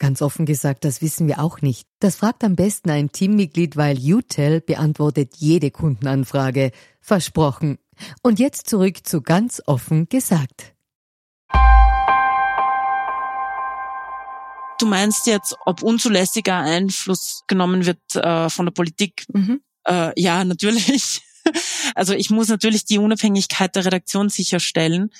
[0.00, 1.86] Ganz offen gesagt, das wissen wir auch nicht.
[1.98, 6.72] Das fragt am besten ein Teammitglied, weil UTEL beantwortet jede Kundenanfrage.
[7.02, 7.78] Versprochen.
[8.22, 10.72] Und jetzt zurück zu ganz offen gesagt.
[14.78, 19.26] Du meinst jetzt, ob unzulässiger Einfluss genommen wird äh, von der Politik?
[19.30, 19.60] Mhm.
[19.86, 21.20] Äh, ja, natürlich.
[21.94, 25.10] Also ich muss natürlich die Unabhängigkeit der Redaktion sicherstellen.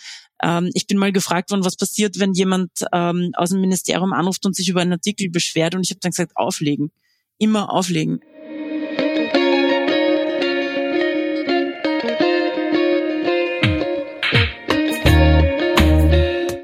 [0.43, 4.47] Ähm, ich bin mal gefragt worden, was passiert, wenn jemand ähm, aus dem Ministerium anruft
[4.47, 5.75] und sich über einen Artikel beschwert.
[5.75, 6.91] Und ich habe dann gesagt, auflegen.
[7.39, 8.21] Immer auflegen.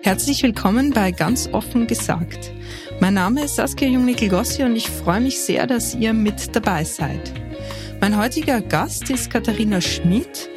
[0.02, 2.52] Herzlich willkommen bei Ganz offen gesagt.
[3.00, 7.32] Mein Name ist Saskia Jungnickel-Gossi und ich freue mich sehr, dass ihr mit dabei seid.
[8.00, 10.48] Mein heutiger Gast ist Katharina Schmidt.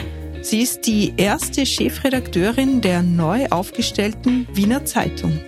[0.49, 5.39] Sie ist die erste Chefredakteurin der neu aufgestellten Wiener Zeitung.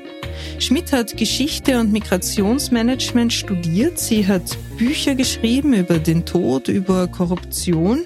[0.59, 3.97] Schmidt hat Geschichte und Migrationsmanagement studiert.
[3.97, 8.05] Sie hat Bücher geschrieben über den Tod, über Korruption.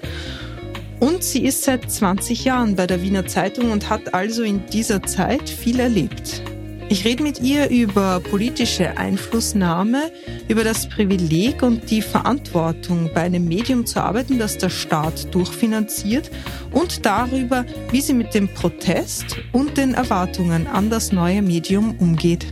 [0.98, 5.02] Und sie ist seit 20 Jahren bei der Wiener Zeitung und hat also in dieser
[5.02, 6.40] Zeit viel erlebt.
[6.88, 10.12] Ich rede mit ihr über politische Einflussnahme,
[10.48, 16.30] über das Privileg und die Verantwortung, bei einem Medium zu arbeiten, das der Staat durchfinanziert
[16.70, 22.46] und darüber, wie sie mit dem Protest und den Erwartungen an das neue Medium umgeht.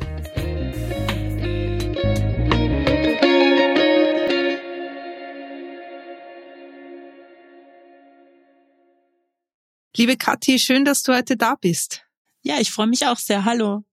[9.97, 12.05] Liebe Kathi, schön, dass du heute da bist.
[12.43, 13.45] Ja, ich freue mich auch sehr.
[13.45, 13.85] Hallo.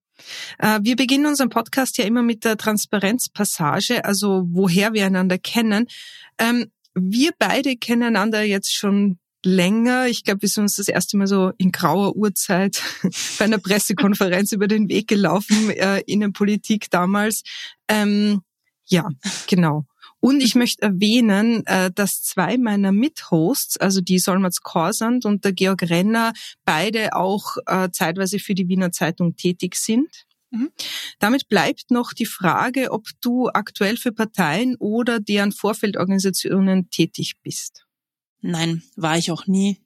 [0.59, 5.87] Äh, wir beginnen unseren Podcast ja immer mit der Transparenzpassage, also woher wir einander kennen.
[6.37, 10.07] Ähm, wir beide kennen einander jetzt schon länger.
[10.07, 12.81] Ich glaube, wir sind uns das erste Mal so in grauer Uhrzeit
[13.39, 17.43] bei einer Pressekonferenz über den Weg gelaufen, äh, Innenpolitik damals.
[17.87, 18.41] Ähm,
[18.85, 19.07] ja,
[19.47, 19.85] genau.
[20.21, 25.51] Und ich möchte erwähnen, äh, dass zwei meiner Mithosts, also die Solmaz Korsand und der
[25.51, 26.31] Georg Renner,
[26.63, 30.25] beide auch äh, zeitweise für die Wiener Zeitung tätig sind.
[30.51, 30.71] Mhm.
[31.19, 37.85] Damit bleibt noch die Frage, ob du aktuell für Parteien oder deren Vorfeldorganisationen tätig bist.
[38.41, 39.81] Nein, war ich auch nie.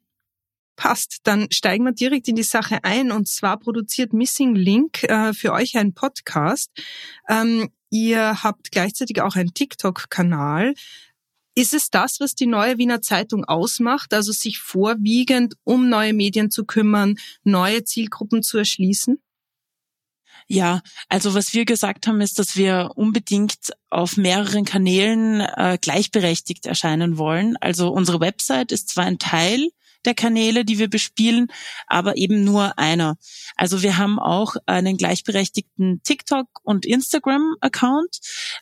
[0.75, 3.13] Passt, dann steigen wir direkt in die Sache ein.
[3.13, 6.72] Und zwar produziert Missing Link äh, für euch einen Podcast.
[7.29, 10.74] Ähm, Ihr habt gleichzeitig auch einen TikTok-Kanal.
[11.56, 16.52] Ist es das, was die neue Wiener Zeitung ausmacht, also sich vorwiegend um neue Medien
[16.52, 19.18] zu kümmern, neue Zielgruppen zu erschließen?
[20.50, 26.66] Ja, also was wir gesagt haben, ist, dass wir unbedingt auf mehreren Kanälen äh, gleichberechtigt
[26.66, 27.56] erscheinen wollen.
[27.62, 29.70] Also unsere Website ist zwar ein Teil
[30.06, 31.48] der Kanäle, die wir bespielen,
[31.88, 33.18] aber eben nur einer.
[33.56, 38.20] Also wir haben auch einen gleichberechtigten TikTok und Instagram-Account.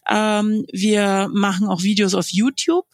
[0.07, 2.85] Ähm, wir machen auch Videos auf YouTube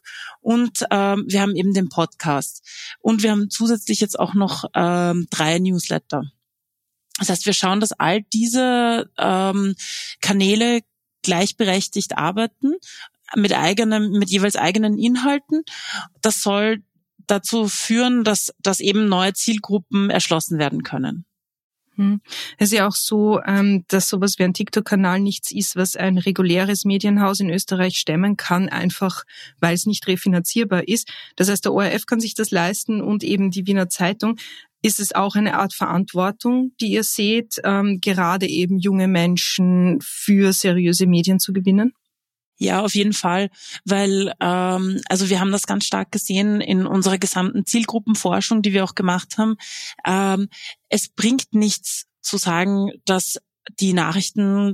[0.41, 2.65] und ähm, wir haben eben den Podcast.
[2.99, 6.23] Und wir haben zusätzlich jetzt auch noch ähm, drei Newsletter.
[7.17, 9.75] Das heißt, wir schauen, dass all diese ähm,
[10.21, 10.81] Kanäle
[11.21, 12.73] gleichberechtigt arbeiten
[13.35, 15.63] mit eigenen, mit jeweils eigenen Inhalten.
[16.21, 16.83] Das soll
[17.29, 21.25] dazu führen, dass, dass eben neue Zielgruppen erschlossen werden können.
[21.99, 22.21] Hm.
[22.57, 26.17] Es ist ja auch so, ähm, dass sowas wie ein TikTok-Kanal nichts ist, was ein
[26.17, 29.23] reguläres Medienhaus in Österreich stemmen kann, einfach
[29.59, 31.11] weil es nicht refinanzierbar ist.
[31.35, 34.37] Das heißt, der ORF kann sich das leisten und eben die Wiener Zeitung.
[34.81, 40.53] Ist es auch eine Art Verantwortung, die ihr seht, ähm, gerade eben junge Menschen für
[40.53, 41.91] seriöse Medien zu gewinnen?
[42.61, 43.49] Ja, auf jeden Fall,
[43.85, 48.83] weil ähm, also wir haben das ganz stark gesehen in unserer gesamten Zielgruppenforschung, die wir
[48.83, 49.55] auch gemacht haben.
[50.05, 50.49] Ähm,
[50.89, 53.37] es bringt nichts zu sagen, dass
[53.79, 54.73] die Nachrichten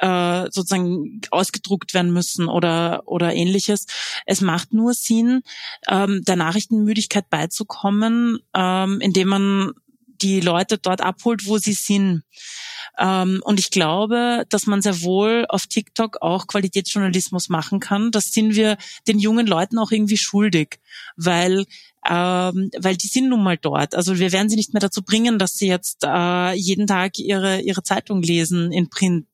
[0.00, 3.84] äh, sozusagen ausgedruckt werden müssen oder oder ähnliches.
[4.24, 5.42] Es macht nur Sinn,
[5.86, 9.72] ähm, der Nachrichtenmüdigkeit beizukommen, ähm, indem man
[10.22, 12.22] die Leute dort abholt, wo sie sind.
[12.98, 18.10] Ähm, und ich glaube, dass man sehr wohl auf TikTok auch Qualitätsjournalismus machen kann.
[18.10, 18.76] Das sind wir
[19.06, 20.80] den jungen Leuten auch irgendwie schuldig,
[21.16, 21.64] weil
[22.08, 23.94] ähm, weil die sind nun mal dort.
[23.94, 27.60] Also wir werden sie nicht mehr dazu bringen, dass sie jetzt äh, jeden Tag ihre
[27.60, 29.26] ihre Zeitung lesen in Print.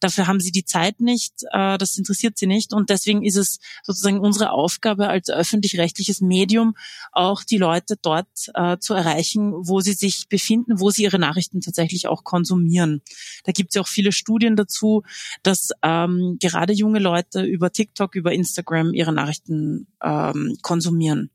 [0.00, 3.58] Dafür haben sie die Zeit nicht, äh, das interessiert sie nicht und deswegen ist es
[3.82, 6.76] sozusagen unsere Aufgabe als öffentlich-rechtliches Medium,
[7.12, 11.60] auch die Leute dort äh, zu erreichen, wo sie sich befinden, wo sie ihre Nachrichten
[11.60, 13.02] tatsächlich auch konsumieren.
[13.44, 15.02] Da gibt es ja auch viele Studien dazu,
[15.42, 21.30] dass ähm, gerade junge Leute über TikTok, über Instagram ihre Nachrichten ähm, konsumieren.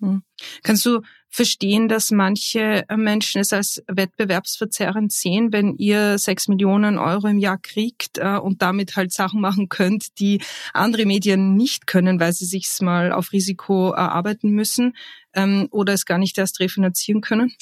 [0.00, 0.22] Hm.
[0.62, 1.00] Kannst du
[1.30, 7.58] verstehen, dass manche Menschen es als wettbewerbsverzerrend sehen, wenn ihr sechs Millionen Euro im Jahr
[7.58, 10.40] kriegt äh, und damit halt Sachen machen könnt, die
[10.72, 14.96] andere Medien nicht können, weil sie sich's mal auf Risiko erarbeiten müssen
[15.34, 17.52] ähm, oder es gar nicht erst refinanzieren können?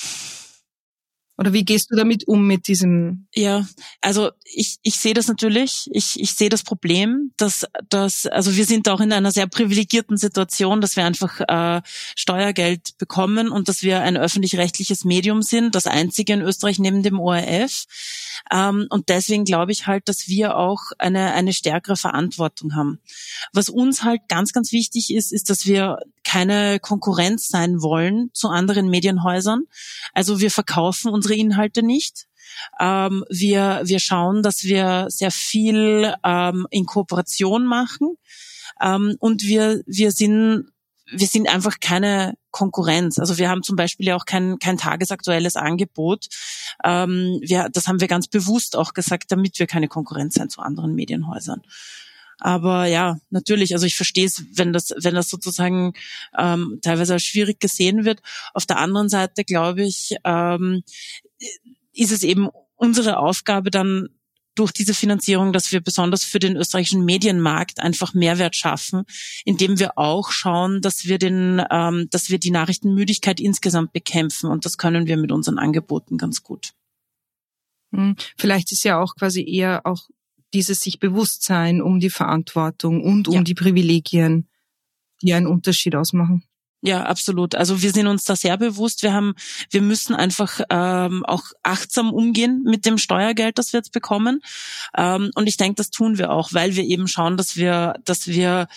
[1.36, 3.26] Oder wie gehst du damit um mit diesem?
[3.34, 3.66] Ja,
[4.00, 5.88] also ich, ich sehe das natürlich.
[5.90, 10.16] Ich, ich sehe das Problem, dass, dass, also wir sind auch in einer sehr privilegierten
[10.16, 11.82] Situation, dass wir einfach äh,
[12.14, 17.18] Steuergeld bekommen und dass wir ein öffentlich-rechtliches Medium sind, das einzige in Österreich neben dem
[17.18, 17.84] ORF.
[18.52, 23.00] Ähm, und deswegen glaube ich halt, dass wir auch eine, eine stärkere Verantwortung haben.
[23.52, 25.98] Was uns halt ganz, ganz wichtig ist, ist, dass wir
[26.34, 29.66] keine Konkurrenz sein wollen zu anderen Medienhäusern.
[30.14, 32.26] Also wir verkaufen unsere Inhalte nicht.
[32.80, 38.16] Ähm, wir, wir schauen, dass wir sehr viel ähm, in Kooperation machen.
[38.80, 40.70] Ähm, und wir, wir sind
[41.06, 43.20] wir sind einfach keine Konkurrenz.
[43.20, 46.26] Also wir haben zum Beispiel ja auch kein, kein tagesaktuelles Angebot.
[46.82, 50.62] Ähm, wir, das haben wir ganz bewusst auch gesagt, damit wir keine Konkurrenz sein zu
[50.62, 51.62] anderen Medienhäusern.
[52.38, 55.94] Aber ja, natürlich, also ich verstehe es, wenn das, wenn das sozusagen
[56.36, 58.20] ähm, teilweise als schwierig gesehen wird.
[58.52, 60.82] Auf der anderen Seite glaube ich, ähm,
[61.92, 64.08] ist es eben unsere Aufgabe dann
[64.54, 69.04] durch diese Finanzierung, dass wir besonders für den österreichischen Medienmarkt einfach Mehrwert schaffen,
[69.44, 74.64] indem wir auch schauen, dass wir den, ähm, dass wir die Nachrichtenmüdigkeit insgesamt bekämpfen und
[74.64, 76.72] das können wir mit unseren Angeboten ganz gut.
[77.92, 80.08] Hm, vielleicht ist ja auch quasi eher auch
[80.54, 83.42] dieses sich Bewusstsein um die Verantwortung und um ja.
[83.42, 84.48] die Privilegien,
[85.22, 86.44] die einen Unterschied ausmachen.
[86.86, 87.54] Ja, absolut.
[87.54, 89.02] Also wir sind uns da sehr bewusst.
[89.02, 89.32] Wir haben,
[89.70, 94.42] wir müssen einfach ähm, auch achtsam umgehen mit dem Steuergeld, das wir jetzt bekommen.
[94.94, 98.26] Ähm, und ich denke, das tun wir auch, weil wir eben schauen, dass wir, dass
[98.26, 98.68] wir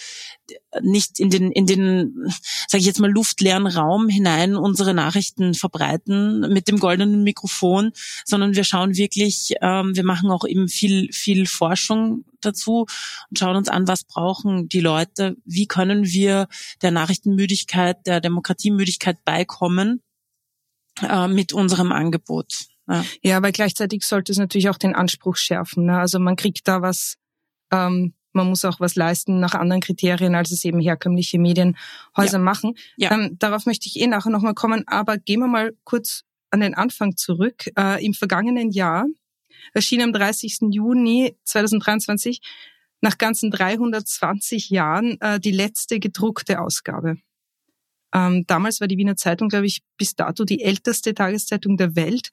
[0.82, 2.32] nicht in den, in den,
[2.68, 7.92] sage ich jetzt mal, luftleeren Raum hinein unsere Nachrichten verbreiten mit dem goldenen Mikrofon,
[8.26, 12.86] sondern wir schauen wirklich, ähm, wir machen auch eben viel, viel Forschung dazu
[13.30, 16.48] und schauen uns an, was brauchen die Leute, wie können wir
[16.82, 20.02] der Nachrichtenmüdigkeit, der Demokratiemüdigkeit beikommen
[21.02, 22.68] äh, mit unserem Angebot.
[22.88, 23.06] Ja.
[23.22, 25.86] ja, aber gleichzeitig sollte es natürlich auch den Anspruch schärfen.
[25.86, 26.00] Ne?
[26.00, 27.18] Also man kriegt da was
[27.72, 32.40] ähm, man muss auch was leisten nach anderen Kriterien, als es eben herkömmliche Medienhäuser ja.
[32.40, 32.76] machen.
[32.96, 33.12] Ja.
[33.12, 36.74] Ähm, darauf möchte ich eh nachher nochmal kommen, aber gehen wir mal kurz an den
[36.74, 37.66] Anfang zurück.
[37.78, 39.06] Äh, Im vergangenen Jahr
[39.74, 40.60] erschien am 30.
[40.72, 42.40] Juni 2023
[43.02, 47.18] nach ganzen 320 Jahren äh, die letzte gedruckte Ausgabe.
[48.14, 52.30] Ähm, damals war die Wiener Zeitung, glaube ich, bis dato die älteste Tageszeitung der Welt.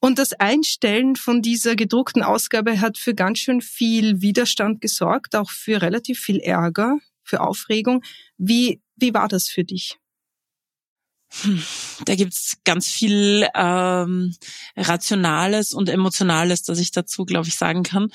[0.00, 5.50] Und das Einstellen von dieser gedruckten Ausgabe hat für ganz schön viel Widerstand gesorgt, auch
[5.50, 8.02] für relativ viel Ärger, für Aufregung.
[8.36, 9.98] Wie, wie war das für dich?
[11.42, 11.62] Hm,
[12.04, 14.34] da gibt's ganz viel ähm,
[14.76, 18.12] Rationales und Emotionales, das ich dazu, glaube ich, sagen kann.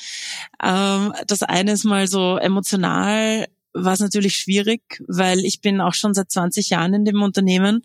[0.63, 5.93] Ähm, das eine ist mal so emotional war es natürlich schwierig, weil ich bin auch
[5.93, 7.83] schon seit 20 Jahren in dem Unternehmen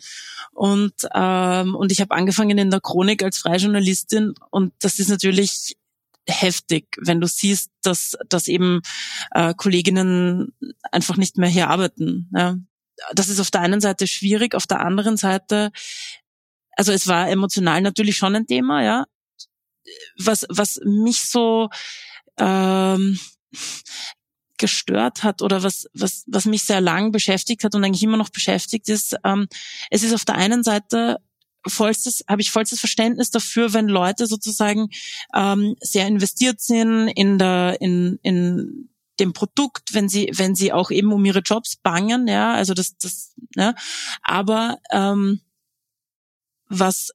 [0.52, 5.08] und ähm, und ich habe angefangen in der Chronik als freie Journalistin und das ist
[5.08, 5.76] natürlich
[6.28, 8.80] heftig, wenn du siehst, dass dass eben
[9.32, 10.52] äh, Kolleginnen
[10.90, 12.30] einfach nicht mehr hier arbeiten.
[12.34, 12.56] Ja.
[13.12, 15.70] Das ist auf der einen Seite schwierig, auf der anderen Seite,
[16.72, 19.06] also es war emotional natürlich schon ein Thema, ja.
[20.18, 21.68] Was was mich so
[22.38, 23.18] ähm,
[24.58, 28.30] gestört hat oder was, was, was mich sehr lang beschäftigt hat und eigentlich immer noch
[28.30, 29.48] beschäftigt ist, ähm,
[29.90, 31.18] es ist auf der einen Seite
[31.66, 34.88] vollstes, habe ich vollstes Verständnis dafür, wenn Leute sozusagen
[35.34, 40.90] ähm, sehr investiert sind in der, in, in dem Produkt, wenn sie, wenn sie auch
[40.90, 43.74] eben um ihre Jobs bangen, ja, also das, das, ne,
[44.22, 45.40] aber ähm,
[46.68, 47.12] was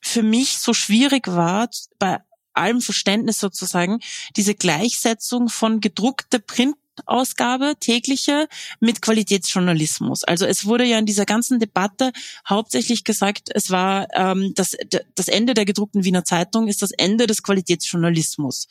[0.00, 1.68] für mich so schwierig war
[1.98, 2.20] bei
[2.56, 4.00] allem Verständnis sozusagen,
[4.36, 8.48] diese Gleichsetzung von gedruckte Print Ausgabe, tägliche,
[8.80, 10.24] mit Qualitätsjournalismus.
[10.24, 12.12] Also es wurde ja in dieser ganzen Debatte
[12.48, 14.76] hauptsächlich gesagt, es war ähm, das,
[15.14, 18.68] das Ende der gedruckten Wiener Zeitung ist das Ende des Qualitätsjournalismus.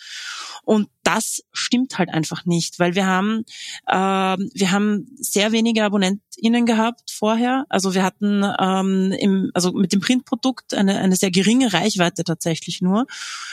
[0.64, 3.46] Und das stimmt halt einfach nicht, weil wir haben
[3.88, 7.66] äh, wir haben sehr wenige AbonnentInnen gehabt vorher.
[7.70, 12.82] Also wir hatten ähm, im, also mit dem Printprodukt eine, eine sehr geringe Reichweite tatsächlich
[12.82, 13.06] nur.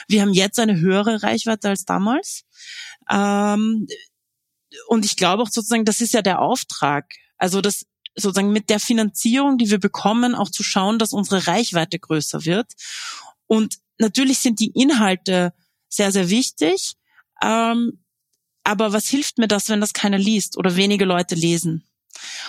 [0.09, 2.45] Wir haben jetzt eine höhere Reichweite als damals.
[3.11, 3.87] Ähm,
[4.88, 7.12] und ich glaube auch sozusagen, das ist ja der Auftrag.
[7.37, 11.99] Also das sozusagen mit der Finanzierung, die wir bekommen, auch zu schauen, dass unsere Reichweite
[11.99, 12.73] größer wird.
[13.47, 15.52] Und natürlich sind die Inhalte
[15.88, 16.95] sehr, sehr wichtig.
[17.43, 18.05] Ähm,
[18.64, 21.85] aber was hilft mir das, wenn das keiner liest oder wenige Leute lesen?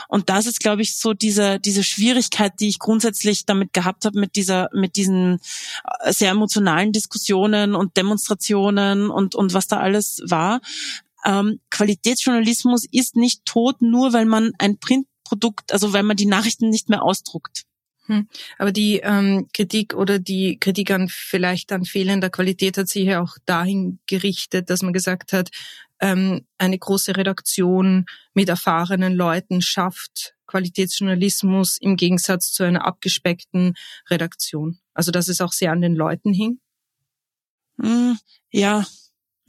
[0.08, 4.20] Und das ist, glaube ich, so diese, diese Schwierigkeit, die ich grundsätzlich damit gehabt habe,
[4.20, 5.40] mit dieser, mit diesen
[6.02, 10.62] äh, sehr emotionalen Diskussionen und Demonstrationen und, und was da alles war.
[11.26, 16.70] Ähm, Qualitätsjournalismus ist nicht tot, nur weil man ein Printprodukt, also weil man die Nachrichten
[16.70, 17.64] nicht mehr ausdruckt.
[18.08, 18.28] Hm.
[18.58, 23.22] Aber die ähm, Kritik oder die Kritik an vielleicht an fehlender Qualität hat sich ja
[23.22, 25.50] auch dahin gerichtet, dass man gesagt hat,
[26.02, 33.74] ähm, eine große Redaktion mit erfahrenen Leuten schafft Qualitätsjournalismus im Gegensatz zu einer abgespeckten
[34.10, 34.80] Redaktion.
[34.94, 36.60] Also dass es auch sehr an den Leuten hing.
[37.80, 38.18] Hm,
[38.52, 38.86] ja,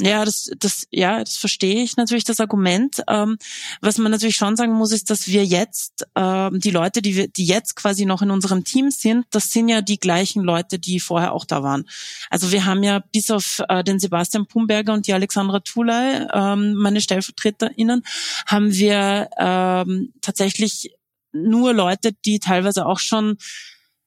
[0.01, 3.01] ja, das, das, ja, das verstehe ich natürlich, das Argument.
[3.09, 3.39] Ähm,
[3.81, 7.29] was man natürlich schon sagen muss, ist, dass wir jetzt, ähm, die Leute, die wir,
[7.29, 10.99] die jetzt quasi noch in unserem Team sind, das sind ja die gleichen Leute, die
[10.99, 11.89] vorher auch da waren.
[12.29, 16.75] Also wir haben ja bis auf äh, den Sebastian Pumberger und die Alexandra Tulay, ähm,
[16.75, 18.03] meine StellvertreterInnen,
[18.47, 20.91] haben wir ähm, tatsächlich
[21.33, 23.37] nur Leute, die teilweise auch schon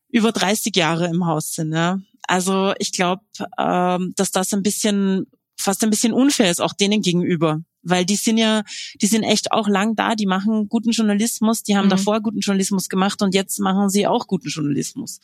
[0.10, 1.72] über 30 Jahre im Haus sind.
[1.74, 2.00] Ja.
[2.28, 3.22] Also ich glaube,
[3.58, 7.62] ähm, dass das ein bisschen fast ein bisschen unfair ist, auch denen gegenüber.
[7.82, 8.64] Weil die sind ja,
[9.02, 11.92] die sind echt auch lang da, die machen guten Journalismus, die haben mhm.
[11.92, 15.20] davor guten Journalismus gemacht und jetzt machen sie auch guten Journalismus.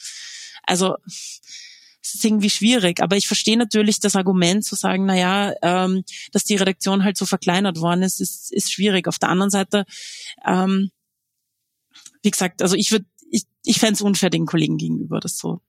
[0.64, 5.54] Also es ist irgendwie schwierig, aber ich verstehe natürlich das Argument zu sagen, na ja,
[5.62, 9.08] ähm, dass die Redaktion halt so verkleinert worden ist, ist, ist schwierig.
[9.08, 9.86] Auf der anderen Seite,
[10.46, 10.92] ähm,
[12.22, 15.62] wie gesagt, also ich würde, ich, ich fände es unfair den Kollegen gegenüber, das so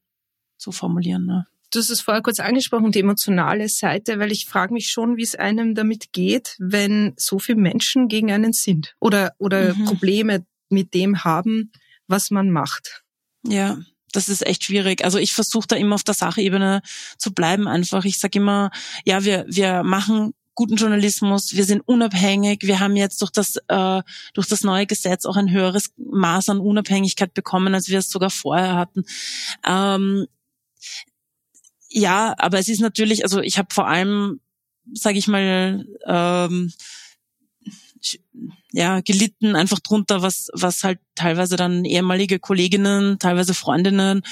[0.59, 1.27] zu formulieren.
[1.27, 1.47] Ne?
[1.75, 5.23] Du hast es vorher kurz angesprochen, die emotionale Seite, weil ich frage mich schon, wie
[5.23, 9.85] es einem damit geht, wenn so viele Menschen gegen einen sind oder, oder mhm.
[9.85, 11.73] Probleme mit dem haben,
[12.07, 13.03] was man macht.
[13.45, 13.79] Ja,
[14.13, 15.05] das ist echt schwierig.
[15.05, 16.81] Also ich versuche da immer auf der Sachebene
[17.19, 18.05] zu bleiben einfach.
[18.05, 18.71] Ich sage immer,
[19.05, 24.03] ja, wir, wir machen guten Journalismus, wir sind unabhängig, wir haben jetzt durch das, äh,
[24.33, 28.31] durch das neue Gesetz auch ein höheres Maß an Unabhängigkeit bekommen, als wir es sogar
[28.31, 29.03] vorher hatten.
[29.67, 30.27] Ähm,
[31.97, 34.41] ja, aber es ist natürlich, also ich habe vor allem,
[34.93, 36.73] sage ich mal, ähm,
[38.77, 44.23] ja, gelitten einfach drunter, was, was halt teilweise dann ehemalige Kolleginnen, teilweise Freundinnen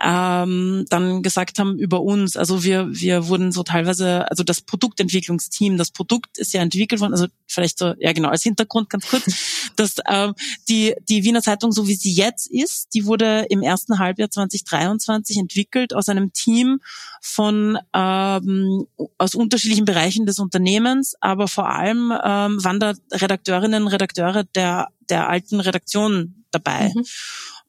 [0.00, 2.36] ähm, dann gesagt haben über uns.
[2.36, 7.14] Also wir, wir wurden so teilweise, also das Produktentwicklungsteam, das Produkt ist ja entwickelt worden,
[7.14, 9.24] also vielleicht so, ja genau, als Hintergrund ganz kurz,
[9.76, 10.34] dass ähm,
[10.68, 15.38] die, die Wiener Zeitung, so wie sie jetzt ist, die wurde im ersten Halbjahr 2023
[15.38, 16.78] entwickelt aus einem Team
[17.20, 18.86] von ähm,
[19.18, 25.28] aus unterschiedlichen Bereichen des Unternehmens, aber vor allem ähm, waren da Redakteurinnen Redakteure der, der
[25.28, 26.92] alten Redaktion dabei.
[26.94, 27.04] Mhm.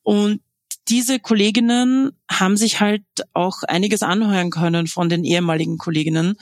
[0.03, 0.41] Und
[0.87, 6.35] diese Kolleginnen haben sich halt auch einiges anhören können von den ehemaligen Kolleginnen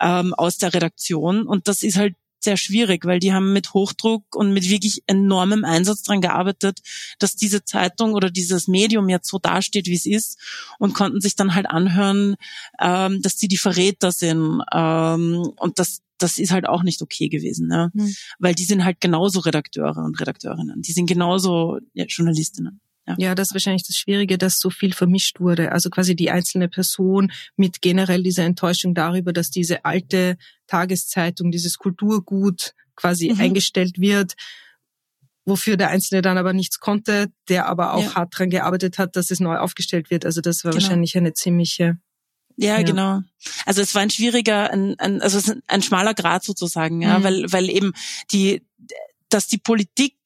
[0.00, 1.42] ähm, aus der Redaktion.
[1.42, 5.64] Und das ist halt sehr schwierig, weil die haben mit Hochdruck und mit wirklich enormem
[5.64, 6.80] Einsatz dran gearbeitet,
[7.18, 10.38] dass diese Zeitung oder dieses Medium jetzt so dasteht, wie es ist
[10.78, 12.36] und konnten sich dann halt anhören,
[12.80, 17.28] ähm, dass sie die Verräter sind ähm, und dass das ist halt auch nicht okay
[17.28, 17.90] gewesen, ne?
[17.94, 18.14] Mhm.
[18.40, 22.80] weil die sind halt genauso Redakteure und Redakteurinnen, die sind genauso ja, Journalistinnen.
[23.08, 23.14] Ja.
[23.18, 25.72] ja, das ist wahrscheinlich das Schwierige, dass so viel vermischt wurde.
[25.72, 30.36] Also quasi die einzelne Person mit generell dieser Enttäuschung darüber, dass diese alte
[30.66, 33.40] Tageszeitung, dieses Kulturgut quasi mhm.
[33.40, 34.34] eingestellt wird,
[35.46, 38.14] wofür der Einzelne dann aber nichts konnte, der aber auch ja.
[38.16, 40.26] hart dran gearbeitet hat, dass es neu aufgestellt wird.
[40.26, 40.82] Also das war genau.
[40.82, 41.98] wahrscheinlich eine ziemliche
[42.60, 43.20] ja, ja, genau.
[43.66, 47.22] Also es war ein schwieriger, ein, ein, also ein schmaler Grad sozusagen, ja, mhm.
[47.22, 47.92] weil, weil eben
[48.32, 48.66] die,
[49.28, 50.16] dass die Politik,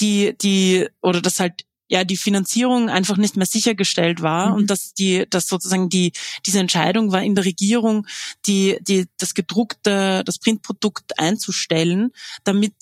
[0.00, 4.54] die, die, oder das halt ja die Finanzierung einfach nicht mehr sichergestellt war mhm.
[4.54, 6.12] und dass die dass sozusagen die
[6.46, 8.06] diese Entscheidung war in der Regierung
[8.46, 12.10] die die das gedruckte das Printprodukt einzustellen
[12.44, 12.74] damit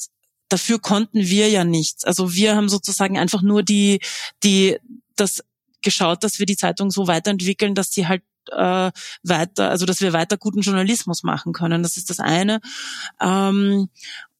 [0.48, 4.00] dafür konnten wir ja nichts also wir haben sozusagen einfach nur die
[4.42, 4.76] die
[5.14, 5.42] das
[5.82, 8.22] geschaut dass wir die Zeitung so weiterentwickeln dass sie halt
[8.52, 8.90] äh,
[9.22, 11.82] weiter, also dass wir weiter guten Journalismus machen können.
[11.82, 12.60] Das ist das eine.
[13.20, 13.88] Ähm,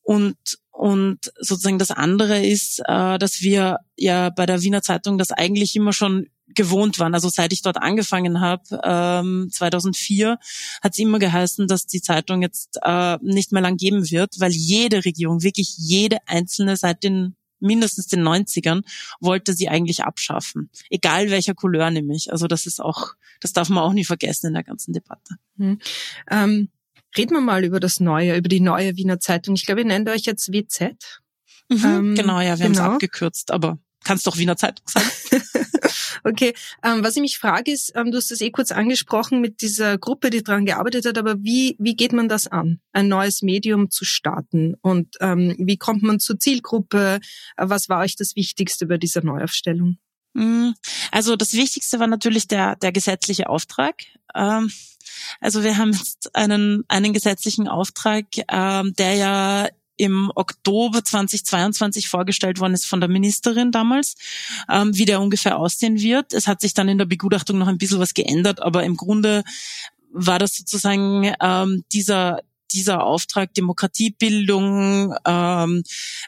[0.03, 0.37] und
[0.77, 5.75] und sozusagen das andere ist, äh, dass wir ja bei der Wiener Zeitung das eigentlich
[5.75, 7.15] immer schon gewohnt waren.
[7.15, 10.39] Also seit ich dort angefangen habe, ähm, 2004,
[10.83, 14.53] hat es immer geheißen, dass die Zeitung jetzt äh, nicht mehr lang geben wird, weil
[14.53, 18.83] jede Regierung, wirklich jede einzelne seit den mindestens den 90ern,
[19.19, 20.69] wollte sie eigentlich abschaffen.
[20.91, 22.31] Egal welcher Couleur nämlich.
[22.31, 25.37] Also das ist auch, das darf man auch nie vergessen in der ganzen Debatte.
[25.57, 25.81] Hm.
[26.31, 26.69] Ähm,
[27.17, 29.55] reden wir mal über das Neue, über die neue Wiener Zeitung.
[29.55, 30.95] Ich glaube, ihr nennt euch jetzt WZ.
[31.69, 32.81] Mhm, ähm, genau, ja, wir genau.
[32.81, 35.07] haben es abgekürzt, aber kannst doch Wiener Zeitung sagen.
[36.25, 39.61] okay, ähm, was ich mich frage ist, ähm, du hast das eh kurz angesprochen mit
[39.61, 43.43] dieser Gruppe, die daran gearbeitet hat, aber wie, wie geht man das an, ein neues
[43.43, 47.19] Medium zu starten und ähm, wie kommt man zur Zielgruppe?
[47.57, 49.99] Äh, was war euch das Wichtigste bei dieser Neuaufstellung?
[50.37, 50.75] Mm,
[51.11, 53.95] also das Wichtigste war natürlich der, der gesetzliche Auftrag.
[54.35, 54.71] Ähm,
[55.41, 62.61] also wir haben jetzt einen, einen gesetzlichen Auftrag, ähm, der ja im Oktober 2022 vorgestellt
[62.61, 64.15] worden ist von der Ministerin damals,
[64.71, 66.35] ähm, wie der ungefähr aussehen wird.
[66.35, 69.43] Es hat sich dann in der Begutachtung noch ein bisschen was geändert, aber im Grunde
[70.13, 72.41] war das sozusagen ähm, dieser
[72.73, 75.83] dieser Auftrag Demokratiebildung, ähm,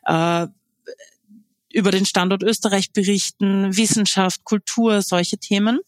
[0.04, 0.46] äh,
[1.72, 5.80] über den Standort Österreich berichten, Wissenschaft, Kultur, solche Themen.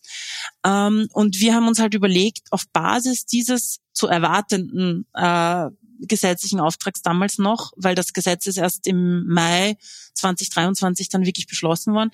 [0.65, 5.71] Ähm, und wir haben uns halt überlegt, auf Basis dieses zu erwartenden äh,
[6.07, 9.77] gesetzlichen Auftrags damals noch, weil das Gesetz ist erst im Mai
[10.15, 12.11] 2023 dann wirklich beschlossen worden,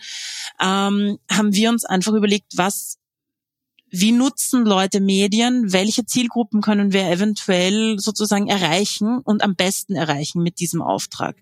[0.61, 2.99] ähm, haben wir uns einfach überlegt, was
[4.00, 5.72] wie nutzen Leute Medien?
[5.72, 11.36] Welche Zielgruppen können wir eventuell sozusagen erreichen und am besten erreichen mit diesem Auftrag?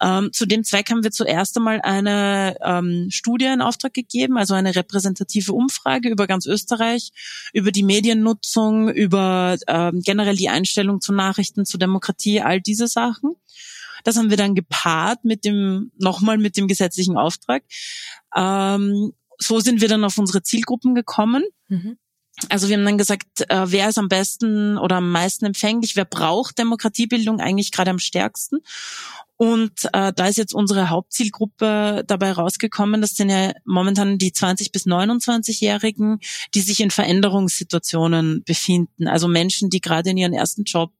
[0.00, 4.54] Ähm, zu dem Zweck haben wir zuerst einmal eine ähm, Studie in Auftrag gegeben, also
[4.54, 7.10] eine repräsentative Umfrage über ganz Österreich,
[7.52, 13.36] über die Mediennutzung, über ähm, generell die Einstellung zu Nachrichten, zu Demokratie, all diese Sachen.
[14.04, 17.62] Das haben wir dann gepaart mit dem, nochmal mit dem gesetzlichen Auftrag.
[18.36, 21.44] Ähm, so sind wir dann auf unsere Zielgruppen gekommen.
[21.68, 21.98] Mhm.
[22.48, 26.04] Also wir haben dann gesagt, äh, wer ist am besten oder am meisten empfänglich, wer
[26.04, 28.58] braucht Demokratiebildung eigentlich gerade am stärksten.
[29.36, 33.00] Und äh, da ist jetzt unsere Hauptzielgruppe dabei rausgekommen.
[33.00, 36.20] Das sind ja momentan die 20 bis 29-Jährigen,
[36.54, 39.08] die sich in Veränderungssituationen befinden.
[39.08, 40.92] Also Menschen, die gerade in ihren ersten Job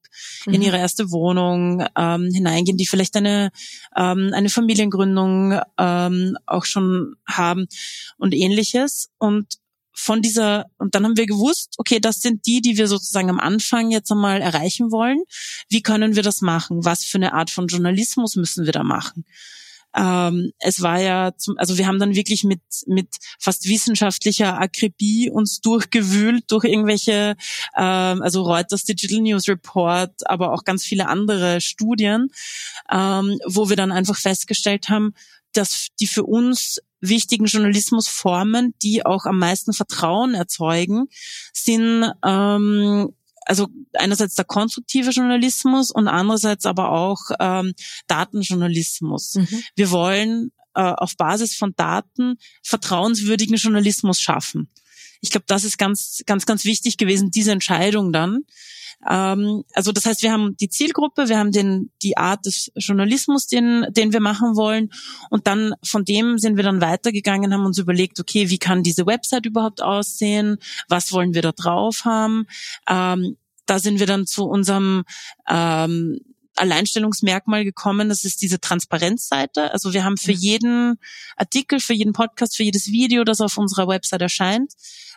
[0.47, 0.63] in mhm.
[0.63, 3.51] ihre erste Wohnung ähm, hineingehen, die vielleicht eine,
[3.97, 7.67] ähm, eine Familiengründung ähm, auch schon haben
[8.19, 9.11] und ähnliches.
[9.19, 9.59] Und
[9.95, 13.39] von dieser, und dann haben wir gewusst, okay, das sind die, die wir sozusagen am
[13.39, 15.23] Anfang jetzt einmal erreichen wollen.
[15.69, 16.85] Wie können wir das machen?
[16.85, 19.25] Was für eine Art von Journalismus müssen wir da machen?
[19.97, 25.31] Ähm, es war ja, zum, also wir haben dann wirklich mit mit fast wissenschaftlicher Akribie
[25.31, 27.37] uns durchgewühlt durch irgendwelche,
[27.77, 32.31] ähm, also Reuters Digital News Report, aber auch ganz viele andere Studien,
[32.91, 35.15] ähm, wo wir dann einfach festgestellt haben,
[35.53, 41.07] dass die für uns wichtigen Journalismusformen, die auch am meisten Vertrauen erzeugen,
[41.53, 43.15] sind ähm,
[43.47, 47.75] also einerseits der konstruktive Journalismus und andererseits aber auch ähm,
[48.07, 49.35] Datenjournalismus.
[49.37, 49.63] Mhm.
[49.77, 54.69] Wir wollen äh, auf Basis von Daten vertrauenswürdigen Journalismus schaffen.
[55.25, 58.45] Ich glaube, das ist ganz, ganz, ganz wichtig gewesen, diese Entscheidung dann.
[59.09, 63.47] Ähm, also das heißt, wir haben die Zielgruppe, wir haben den, die Art des Journalismus,
[63.47, 64.91] den, den wir machen wollen.
[65.31, 69.07] Und dann von dem sind wir dann weitergegangen, haben uns überlegt, okay, wie kann diese
[69.07, 70.59] Website überhaupt aussehen?
[70.89, 72.47] Was wollen wir da drauf haben?
[72.87, 75.05] Ähm, da sind wir dann zu unserem
[75.49, 76.21] ähm,
[76.57, 78.09] Alleinstellungsmerkmal gekommen.
[78.09, 79.73] Das ist diese Transparenzseite.
[79.73, 80.39] Also wir haben für mhm.
[80.39, 80.99] jeden
[81.37, 84.73] Artikel, für jeden Podcast, für jedes Video, das auf unserer Website erscheint,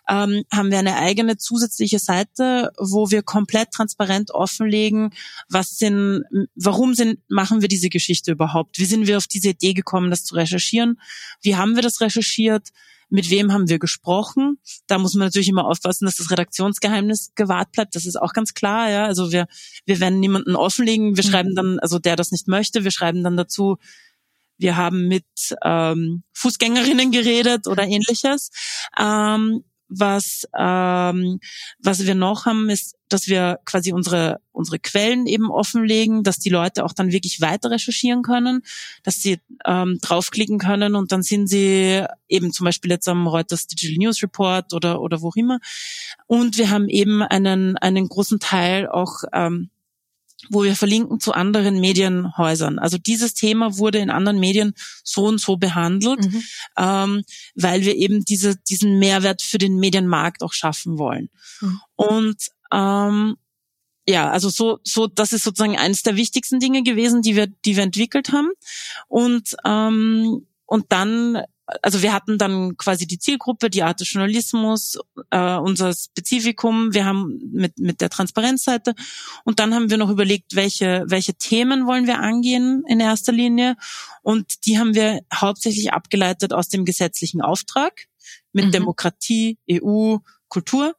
[0.10, 5.14] ähm, haben wir eine eigene zusätzliche Seite, wo wir komplett transparent offenlegen,
[5.50, 6.24] was sind,
[6.56, 8.80] warum sind, machen wir diese Geschichte überhaupt?
[8.80, 11.00] Wie sind wir auf diese Idee gekommen, das zu recherchieren?
[11.42, 12.70] Wie haben wir das recherchiert?
[13.10, 14.60] Mit wem haben wir gesprochen?
[14.88, 17.96] Da muss man natürlich immer aufpassen, dass das Redaktionsgeheimnis gewahrt bleibt.
[17.96, 19.06] Das ist auch ganz klar, ja.
[19.06, 19.48] Also wir,
[19.86, 21.16] wir werden niemanden offenlegen.
[21.16, 21.30] Wir mhm.
[21.30, 23.78] schreiben dann, also der das nicht möchte, wir schreiben dann dazu,
[24.58, 25.26] wir haben mit
[25.64, 28.50] ähm, Fußgängerinnen geredet oder ähnliches.
[29.00, 31.40] Ähm, was, ähm,
[31.80, 36.50] was wir noch haben, ist, dass wir quasi unsere, unsere Quellen eben offenlegen, dass die
[36.50, 38.64] Leute auch dann wirklich weiter recherchieren können,
[39.04, 43.68] dass sie ähm, draufklicken können und dann sind sie eben zum Beispiel jetzt am Reuters
[43.68, 45.60] Digital News Report oder, oder wo immer.
[46.26, 49.70] Und wir haben eben einen, einen großen Teil auch ähm,
[50.50, 52.80] wo wir verlinken zu anderen Medienhäusern.
[52.80, 54.74] Also dieses Thema wurde in anderen Medien
[55.04, 56.44] so und so behandelt, mhm.
[56.78, 57.24] ähm,
[57.56, 61.30] weil wir eben diese, diesen Mehrwert für den Medienmarkt auch schaffen wollen.
[61.62, 61.82] Mhm.
[61.96, 63.38] Und ähm,
[64.08, 67.76] ja, also so, so, das ist sozusagen eines der wichtigsten Dinge gewesen, die wir, die
[67.76, 68.50] wir entwickelt haben.
[69.08, 71.42] Und ähm, und dann
[71.82, 74.98] also wir hatten dann quasi die Zielgruppe, die Art des Journalismus,
[75.32, 78.96] äh, unser Spezifikum, wir haben mit, mit der Transparenzseite.
[79.44, 83.76] Und dann haben wir noch überlegt, welche, welche Themen wollen wir angehen in erster Linie.
[84.22, 88.08] Und die haben wir hauptsächlich abgeleitet aus dem gesetzlichen Auftrag
[88.54, 88.72] mit mhm.
[88.72, 90.18] Demokratie, EU,
[90.50, 90.96] Kultur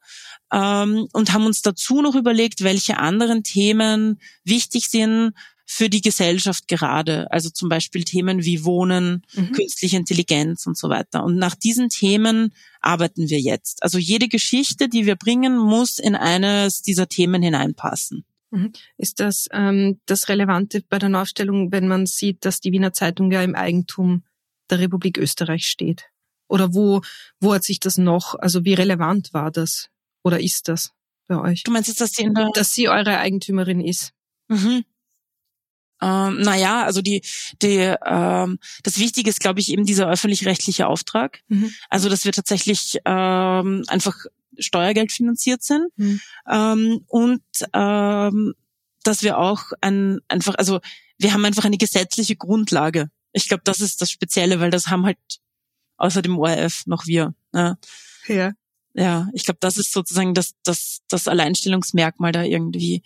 [0.53, 5.33] ähm, und haben uns dazu noch überlegt, welche anderen Themen wichtig sind
[5.71, 7.31] für die Gesellschaft gerade.
[7.31, 9.51] Also zum Beispiel Themen wie Wohnen, mhm.
[9.51, 11.23] künstliche Intelligenz und so weiter.
[11.23, 13.83] Und nach diesen Themen arbeiten wir jetzt.
[13.83, 18.25] Also jede Geschichte, die wir bringen, muss in eines dieser Themen hineinpassen.
[18.49, 18.73] Mhm.
[18.97, 23.31] Ist das ähm, das Relevante bei der Neuaufstellung, wenn man sieht, dass die Wiener Zeitung
[23.31, 24.23] ja im Eigentum
[24.71, 26.05] der Republik Österreich steht?
[26.47, 27.01] Oder wo,
[27.39, 29.89] wo hat sich das noch, also wie relevant war das
[30.23, 30.93] oder ist das
[31.27, 31.61] bei euch?
[31.61, 34.13] Du meinst jetzt, dass sie, in der dass sie eure Eigentümerin ist?
[34.47, 34.83] Mhm.
[36.01, 37.21] Ähm, naja, also die,
[37.61, 41.41] die, ähm, das Wichtige ist, glaube ich, eben dieser öffentlich-rechtliche Auftrag.
[41.47, 41.73] Mhm.
[41.89, 44.15] Also, dass wir tatsächlich ähm, einfach
[44.57, 46.21] Steuergeld finanziert sind mhm.
[46.49, 47.41] ähm, und
[47.73, 48.53] ähm,
[49.03, 50.79] dass wir auch ein, einfach, also
[51.17, 53.09] wir haben einfach eine gesetzliche Grundlage.
[53.31, 55.17] Ich glaube, das ist das Spezielle, weil das haben halt
[55.97, 57.33] außer dem ORF noch wir.
[57.53, 57.77] Ne?
[58.27, 58.53] Ja
[58.95, 63.03] ja, ich glaube, das ist sozusagen das, das, das Alleinstellungsmerkmal da irgendwie.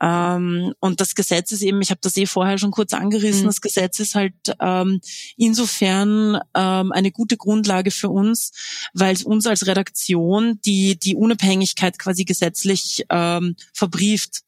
[0.00, 3.46] Ähm, und das Gesetz ist eben, ich habe das eh vorher schon kurz angerissen, mhm.
[3.46, 5.00] das Gesetz ist halt ähm,
[5.36, 8.52] insofern ähm, eine gute Grundlage für uns,
[8.92, 14.40] weil es uns als Redaktion die, die Unabhängigkeit quasi gesetzlich ähm, verbrieft.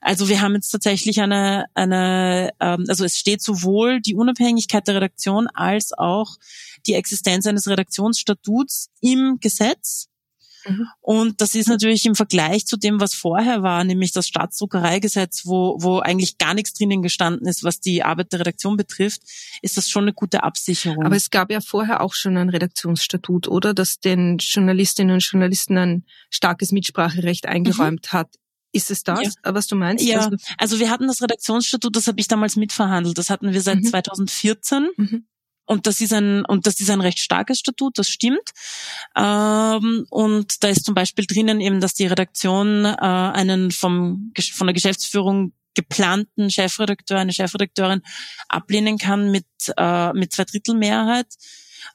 [0.00, 4.96] Also wir haben jetzt tatsächlich eine, eine ähm, also es steht sowohl die Unabhängigkeit der
[4.96, 6.36] Redaktion als auch
[6.86, 10.08] die Existenz eines Redaktionsstatuts im Gesetz.
[10.66, 10.86] Mhm.
[11.00, 15.76] Und das ist natürlich im Vergleich zu dem, was vorher war, nämlich das Staatsdruckereigesetz, wo,
[15.80, 19.22] wo eigentlich gar nichts drinnen gestanden ist, was die Arbeit der Redaktion betrifft,
[19.62, 21.04] ist das schon eine gute Absicherung.
[21.04, 23.74] Aber es gab ja vorher auch schon ein Redaktionsstatut, oder?
[23.74, 28.16] Das den Journalistinnen und Journalisten ein starkes Mitspracherecht eingeräumt mhm.
[28.16, 28.28] hat.
[28.74, 29.54] Ist es das, ja.
[29.54, 30.04] was du meinst?
[30.04, 33.18] Ja, also, also wir hatten das Redaktionsstatut, das habe ich damals mitverhandelt.
[33.18, 33.84] Das hatten wir seit mhm.
[33.84, 34.88] 2014.
[34.96, 35.26] Mhm.
[35.64, 38.50] Und das ist ein, und das ist ein recht starkes Statut, das stimmt.
[39.16, 44.66] Ähm, und da ist zum Beispiel drinnen eben, dass die Redaktion äh, einen vom, von
[44.66, 48.02] der Geschäftsführung geplanten Chefredakteur, eine Chefredakteurin
[48.48, 49.46] ablehnen kann mit,
[49.76, 51.28] äh, mit zwei Drittel Mehrheit.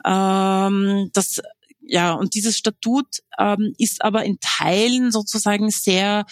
[0.06, 1.42] Ähm, das
[1.90, 3.08] ja, und dieses Statut
[3.40, 6.26] ähm, ist aber in Teilen sozusagen sehr,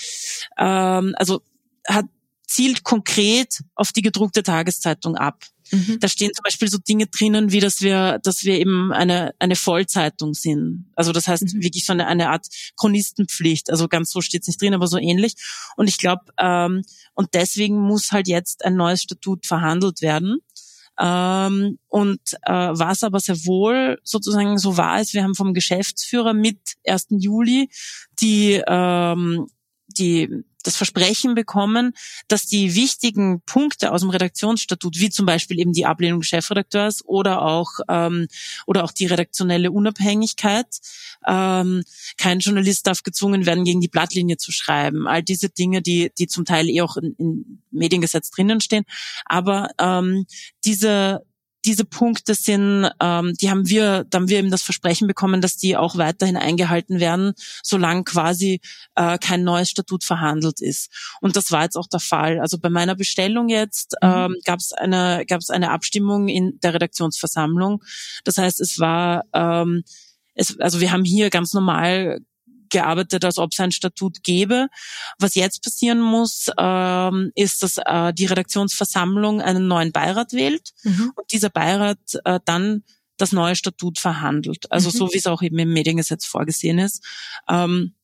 [0.57, 1.41] ähm, also
[1.87, 2.05] hat
[2.47, 5.43] zielt konkret auf die gedruckte Tageszeitung ab.
[5.71, 5.99] Mhm.
[5.99, 9.55] Da stehen zum Beispiel so Dinge drinnen, wie dass wir, dass wir eben eine, eine
[9.55, 10.91] Vollzeitung sind.
[10.95, 11.63] Also das heißt mhm.
[11.63, 12.47] wirklich so eine, eine Art
[12.77, 13.69] Chronistenpflicht.
[13.69, 15.35] Also ganz so steht es nicht drin, aber so ähnlich.
[15.75, 20.39] Und ich glaube, ähm, und deswegen muss halt jetzt ein neues Statut verhandelt werden.
[20.97, 26.33] Ähm, und äh, was aber sehr wohl sozusagen so war, ist, wir haben vom Geschäftsführer
[26.33, 27.07] mit 1.
[27.09, 27.69] Juli
[28.21, 29.47] die ähm,
[29.87, 30.29] die
[30.65, 31.93] das Versprechen bekommen,
[32.27, 37.05] dass die wichtigen Punkte aus dem Redaktionsstatut, wie zum Beispiel eben die Ablehnung des Chefredakteurs
[37.05, 38.27] oder auch ähm,
[38.65, 40.67] oder auch die redaktionelle Unabhängigkeit,
[41.27, 41.83] ähm,
[42.17, 45.07] kein Journalist darf gezwungen werden, gegen die Blattlinie zu schreiben.
[45.07, 48.85] All diese Dinge, die die zum Teil eh auch in, in Mediengesetz drinnen stehen,
[49.25, 50.25] aber ähm,
[50.63, 51.25] diese
[51.65, 55.57] diese Punkte sind, ähm, die haben wir, da haben wir eben das Versprechen bekommen, dass
[55.57, 58.61] die auch weiterhin eingehalten werden, solange quasi
[58.95, 60.91] äh, kein neues Statut verhandelt ist.
[61.21, 62.39] Und das war jetzt auch der Fall.
[62.39, 64.09] Also bei meiner Bestellung jetzt mhm.
[64.09, 67.83] ähm, gab es eine, gab es eine Abstimmung in der Redaktionsversammlung.
[68.23, 69.83] Das heißt, es war ähm,
[70.35, 72.19] es, also wir haben hier ganz normal
[72.75, 74.67] gearbeitet, als ob es ein Statut gäbe.
[75.17, 81.13] Was jetzt passieren muss, ähm, ist, dass äh, die Redaktionsversammlung einen neuen Beirat wählt mhm.
[81.15, 82.83] und dieser Beirat äh, dann
[83.17, 84.69] das neue Statut verhandelt.
[84.71, 84.93] Also mhm.
[84.93, 87.01] so wie es auch eben im Mediengesetz vorgesehen ist.
[87.47, 87.95] Ähm,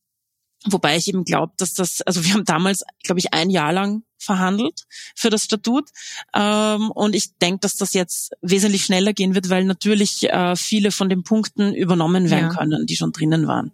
[0.66, 4.04] wobei ich eben glaube, dass das, also wir haben damals, glaube ich, ein Jahr lang
[4.18, 5.90] verhandelt für das Statut.
[6.34, 10.92] Ähm, und ich denke, dass das jetzt wesentlich schneller gehen wird, weil natürlich äh, viele
[10.92, 12.56] von den Punkten übernommen werden ja.
[12.56, 13.74] können, die schon drinnen waren.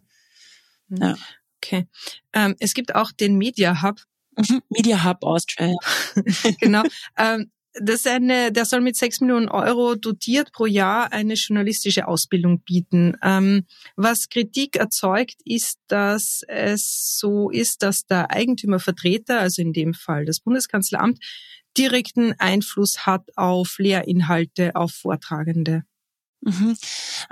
[0.89, 0.97] Mhm.
[1.01, 1.15] Ja.
[1.57, 1.87] Okay.
[2.33, 4.01] Ähm, es gibt auch den Media Hub.
[4.37, 4.61] Mhm.
[4.69, 5.75] Media Hub Austria.
[6.59, 6.83] genau.
[7.17, 12.07] Ähm, das ist eine, der soll mit sechs Millionen Euro dotiert pro Jahr eine journalistische
[12.07, 13.15] Ausbildung bieten.
[13.21, 19.93] Ähm, was Kritik erzeugt, ist, dass es so ist, dass der Eigentümervertreter, also in dem
[19.93, 21.19] Fall das Bundeskanzleramt,
[21.77, 25.83] direkten Einfluss hat auf Lehrinhalte, auf Vortragende.
[26.41, 26.77] Mhm.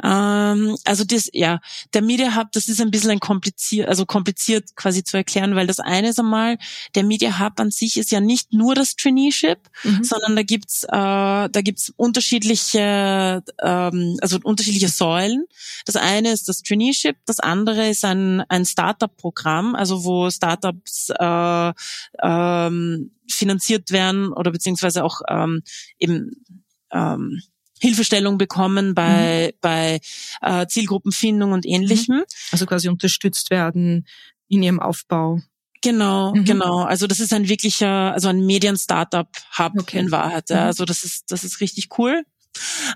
[0.04, 1.60] Ähm, also das, ja,
[1.94, 5.68] der Media Hub, das ist ein bisschen ein kompliziert, also kompliziert quasi zu erklären, weil
[5.68, 6.58] das eine ist einmal,
[6.96, 10.04] der Media Hub an sich ist ja nicht nur das Traineeship, mhm.
[10.04, 15.46] sondern da gibt's, äh, da gibt's unterschiedliche, ähm, also unterschiedliche Säulen.
[15.86, 21.74] Das eine ist das Traineeship, das andere ist ein ein Startup-Programm, also wo Startups äh,
[22.22, 25.62] ähm, finanziert werden oder beziehungsweise auch ähm,
[26.00, 26.44] eben
[26.92, 27.42] ähm,
[27.80, 29.58] Hilfestellung bekommen bei, mhm.
[29.62, 30.00] bei
[30.42, 32.18] äh, Zielgruppenfindung und ähnlichem.
[32.18, 32.24] Mhm.
[32.52, 34.08] Also quasi unterstützt werden
[34.48, 35.40] in ihrem Aufbau.
[35.82, 36.46] Genau, mhm.
[36.46, 36.84] genau.
[36.84, 40.00] Also das ist ein wirklicher, also ein Medien-Startup-Hub okay.
[40.00, 40.50] in Wahrheit.
[40.50, 40.62] Ja.
[40.62, 40.68] Mhm.
[40.68, 42.24] Also das ist, das ist richtig cool.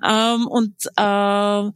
[0.07, 1.71] Ähm, und äh,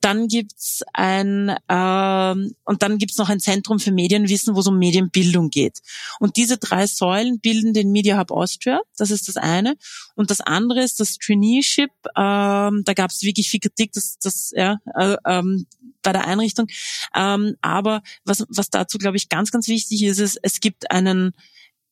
[0.00, 4.78] dann gibt's ein äh, und dann gibt's noch ein Zentrum für Medienwissen, wo es um
[4.78, 5.80] Medienbildung geht.
[6.20, 8.80] Und diese drei Säulen bilden den Media Hub Austria.
[8.96, 9.76] Das ist das eine.
[10.14, 11.90] Und das andere ist das Traineeship.
[12.16, 15.66] Ähm, da gab's wirklich viel Kritik, dass das ja äh, ähm,
[16.02, 16.66] bei der Einrichtung.
[17.14, 21.32] Ähm, aber was was dazu glaube ich ganz ganz wichtig ist, ist es gibt einen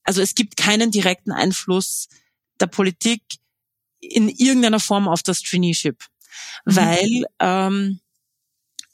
[0.05, 2.09] also es gibt keinen direkten Einfluss
[2.61, 3.23] der Politik
[4.11, 6.05] in irgendeiner Form auf das Traineeship,
[6.65, 6.77] mhm.
[6.77, 8.01] weil ähm,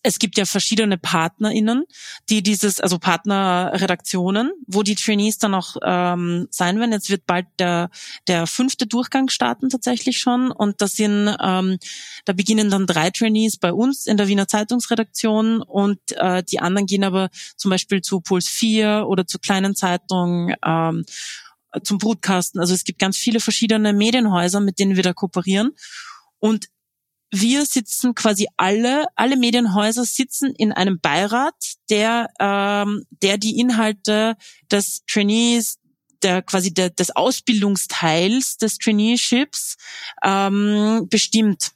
[0.02, 1.84] es gibt ja verschiedene PartnerInnen,
[2.30, 6.92] die dieses, also Partnerredaktionen, wo die Trainees dann auch ähm, sein werden.
[6.92, 7.90] Jetzt wird bald der,
[8.26, 10.50] der fünfte Durchgang starten tatsächlich schon.
[10.50, 11.78] Und das sind, ähm,
[12.24, 16.86] da beginnen dann drei Trainees bei uns in der Wiener Zeitungsredaktion und äh, die anderen
[16.86, 21.04] gehen aber zum Beispiel zu Puls 4 oder zu kleinen Zeitungen ähm,
[21.82, 22.60] zum Brutkasten.
[22.60, 25.72] Also es gibt ganz viele verschiedene Medienhäuser, mit denen wir da kooperieren.
[26.38, 26.66] Und
[27.32, 31.54] wir sitzen quasi alle, alle Medienhäuser sitzen in einem Beirat,
[31.88, 34.36] der, ähm, der die Inhalte
[34.70, 35.78] des Trainees,
[36.22, 39.76] der quasi der, des Ausbildungsteils des Traineeships
[40.24, 41.70] ähm, bestimmt.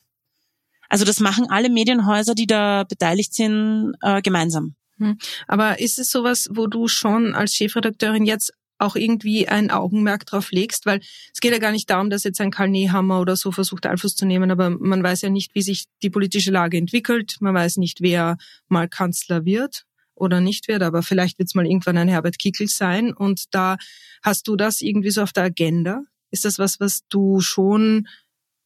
[0.88, 4.74] Also das machen alle Medienhäuser, die da beteiligt sind, äh, gemeinsam.
[4.98, 5.18] Hm.
[5.46, 10.50] Aber ist es sowas, wo du schon als Chefredakteurin jetzt auch irgendwie ein Augenmerk drauf
[10.50, 11.00] legst, weil
[11.32, 14.16] es geht ja gar nicht darum, dass jetzt ein Karl Nehammer oder so versucht Einfluss
[14.16, 17.76] zu nehmen, aber man weiß ja nicht, wie sich die politische Lage entwickelt, man weiß
[17.76, 18.36] nicht, wer
[18.68, 19.84] mal Kanzler wird
[20.14, 23.76] oder nicht wird, aber vielleicht wird es mal irgendwann ein Herbert Kickl sein und da
[24.22, 26.02] hast du das irgendwie so auf der Agenda?
[26.30, 28.08] Ist das was, was du schon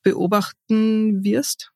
[0.02, 1.70] beobachten wirst?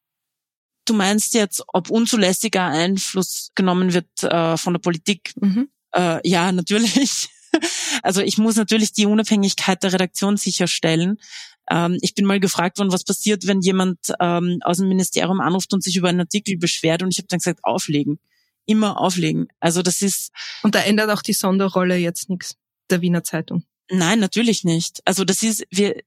[0.85, 5.33] Du meinst jetzt, ob unzulässiger Einfluss genommen wird äh, von der Politik?
[5.41, 5.69] Mhm.
[5.95, 7.29] Äh, ja, natürlich.
[8.03, 11.19] Also ich muss natürlich die Unabhängigkeit der Redaktion sicherstellen.
[11.71, 15.73] Ähm, ich bin mal gefragt worden, was passiert, wenn jemand ähm, aus dem Ministerium anruft
[15.73, 18.19] und sich über einen Artikel beschwert und ich habe dann gesagt, auflegen.
[18.67, 19.49] Immer auflegen.
[19.61, 20.31] Also das ist.
[20.63, 22.57] Und da ändert auch die Sonderrolle jetzt nichts
[22.91, 23.65] der Wiener Zeitung.
[23.91, 25.01] Nein, natürlich nicht.
[25.05, 26.01] Also das ist, wir,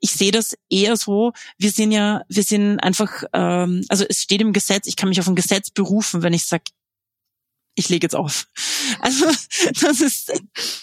[0.00, 4.40] ich sehe das eher so, wir sind ja, wir sind einfach, ähm, also es steht
[4.40, 6.64] im Gesetz, ich kann mich auf ein Gesetz berufen, wenn ich sage,
[7.74, 8.46] ich lege jetzt auf.
[9.00, 9.26] Also
[9.80, 10.32] das ist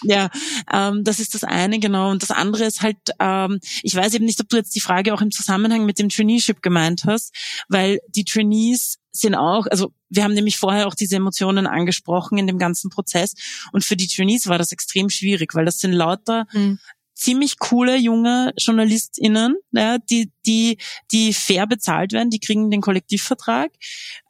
[0.02, 0.30] ja,
[0.72, 2.10] ähm, das ist das eine genau.
[2.10, 5.14] Und das andere ist halt, ähm, ich weiß eben nicht, ob du jetzt die Frage
[5.14, 7.34] auch im Zusammenhang mit dem Traineeship gemeint hast,
[7.68, 12.46] weil die Trainees sind auch, also wir haben nämlich vorher auch diese Emotionen angesprochen in
[12.46, 13.34] dem ganzen Prozess.
[13.72, 16.78] Und für die Trainees war das extrem schwierig, weil das sind lauter mhm
[17.14, 20.78] ziemlich coole junge JournalistInnen, ja, die, die,
[21.10, 23.70] die fair bezahlt werden, die kriegen den Kollektivvertrag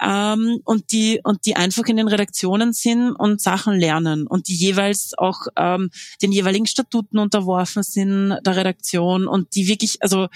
[0.00, 4.56] ähm, und die und die einfach in den Redaktionen sind und Sachen lernen und die
[4.56, 5.90] jeweils auch ähm,
[6.20, 10.28] den jeweiligen Statuten unterworfen sind der Redaktion und die wirklich, also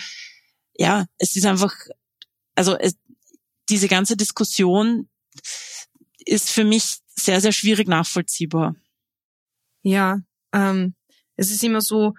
[0.78, 1.74] ja, es ist einfach,
[2.54, 2.96] also es,
[3.68, 5.09] diese ganze Diskussion
[6.24, 8.76] ist für mich sehr, sehr schwierig nachvollziehbar.
[9.82, 10.20] Ja,
[10.52, 10.94] ähm,
[11.37, 12.14] es ist immer so,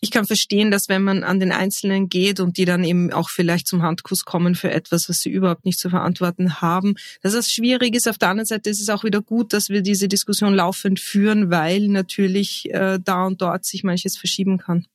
[0.00, 3.30] ich kann verstehen, dass wenn man an den Einzelnen geht und die dann eben auch
[3.30, 7.50] vielleicht zum Handkuss kommen für etwas, was sie überhaupt nicht zu verantworten haben, dass das
[7.50, 8.08] schwierig ist.
[8.08, 11.50] Auf der anderen Seite ist es auch wieder gut, dass wir diese Diskussion laufend führen,
[11.50, 14.86] weil natürlich äh, da und dort sich manches verschieben kann.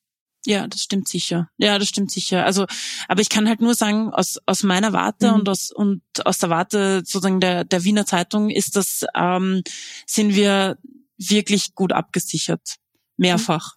[0.46, 1.50] Ja, das stimmt sicher.
[1.58, 2.46] Ja, das stimmt sicher.
[2.46, 2.66] Also,
[3.08, 5.36] aber ich kann halt nur sagen, aus, aus meiner Warte mhm.
[5.36, 9.64] und aus und aus der Warte sozusagen der, der Wiener Zeitung ist das, ähm,
[10.06, 10.78] sind wir
[11.18, 12.76] wirklich gut abgesichert.
[13.16, 13.76] Mehrfach.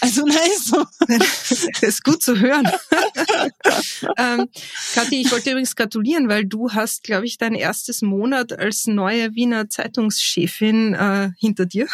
[0.00, 0.84] Also nein, so.
[1.08, 2.66] Das ist gut zu hören.
[4.16, 4.48] ähm,
[4.94, 9.34] Kathi, ich wollte übrigens gratulieren, weil du hast, glaube ich, dein erstes Monat als neue
[9.34, 11.88] Wiener Zeitungschefin äh, hinter dir.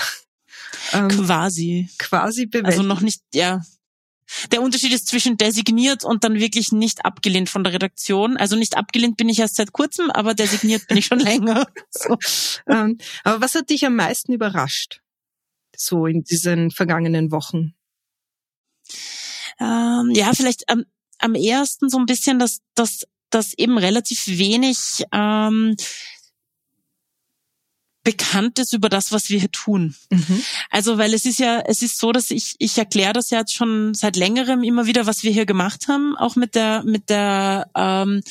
[0.92, 1.88] Ähm, quasi.
[1.98, 2.78] Quasi bewältigt.
[2.78, 3.62] Also noch nicht, ja.
[4.52, 8.36] Der Unterschied ist zwischen designiert und dann wirklich nicht abgelehnt von der Redaktion.
[8.36, 11.66] Also nicht abgelehnt bin ich erst seit kurzem, aber designiert bin ich schon länger.
[11.90, 12.16] So.
[12.68, 15.00] Ähm, aber was hat dich am meisten überrascht?
[15.76, 17.74] So in diesen vergangenen Wochen?
[19.60, 20.84] Ähm, ja, vielleicht am,
[21.18, 25.76] am ersten so ein bisschen, dass, dass dass eben relativ wenig ähm,
[28.04, 29.94] bekannt ist über das, was wir hier tun.
[30.10, 30.44] Mhm.
[30.70, 33.54] Also, weil es ist ja, es ist so, dass ich, ich erkläre das ja jetzt
[33.54, 37.70] schon seit längerem immer wieder, was wir hier gemacht haben, auch mit der, mit der,
[37.74, 38.22] ähm,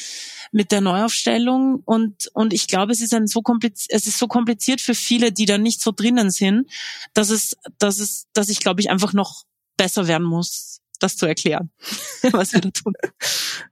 [0.53, 4.27] mit der Neuaufstellung und und ich glaube, es ist ein so kompliziert, es ist so
[4.27, 6.69] kompliziert für viele, die da nicht so drinnen sind,
[7.13, 9.43] dass es, dass es, dass ich glaube ich einfach noch
[9.77, 11.71] besser werden muss, das zu erklären,
[12.31, 12.93] was wir da tun.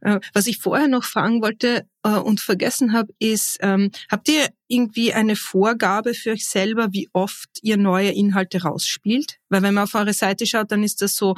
[0.02, 4.50] Äh, was ich vorher noch fragen wollte äh, und vergessen habe, ist, ähm, habt ihr
[4.67, 9.38] irgendwie eine Vorgabe für euch selber, wie oft ihr neue Inhalte rausspielt?
[9.50, 11.36] Weil wenn man auf eure Seite schaut, dann ist das so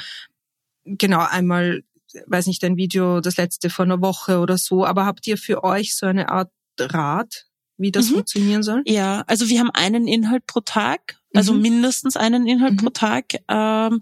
[0.86, 1.84] genau einmal,
[2.28, 4.86] weiß nicht, ein Video, das letzte vor einer Woche oder so.
[4.86, 7.46] Aber habt ihr für euch so eine Art Rat,
[7.78, 8.14] wie das mhm.
[8.16, 8.82] funktionieren soll?
[8.86, 11.62] Ja, also wir haben einen Inhalt pro Tag also mhm.
[11.62, 12.78] mindestens einen Inhalt mhm.
[12.78, 14.00] pro Tag ähm,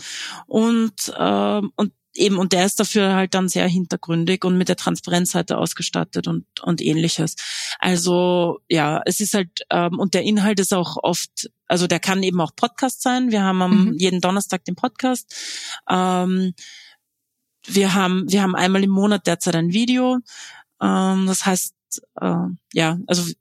[0.48, 4.76] und ähm, und eben und der ist dafür halt dann sehr hintergründig und mit der
[4.76, 7.36] Transparenzseite ausgestattet und und ähnliches.
[7.80, 12.22] Also ja, es ist halt ähm, und der Inhalt ist auch oft, also der kann
[12.22, 13.32] eben auch Podcast sein.
[13.32, 13.94] Wir haben am mhm.
[13.98, 15.34] jeden Donnerstag den Podcast.
[15.90, 16.54] Ähm,
[17.66, 20.20] wir haben wir haben einmal im Monat derzeit ein Video.
[20.82, 21.76] Ähm, das heißt
[22.20, 23.32] äh, ja, also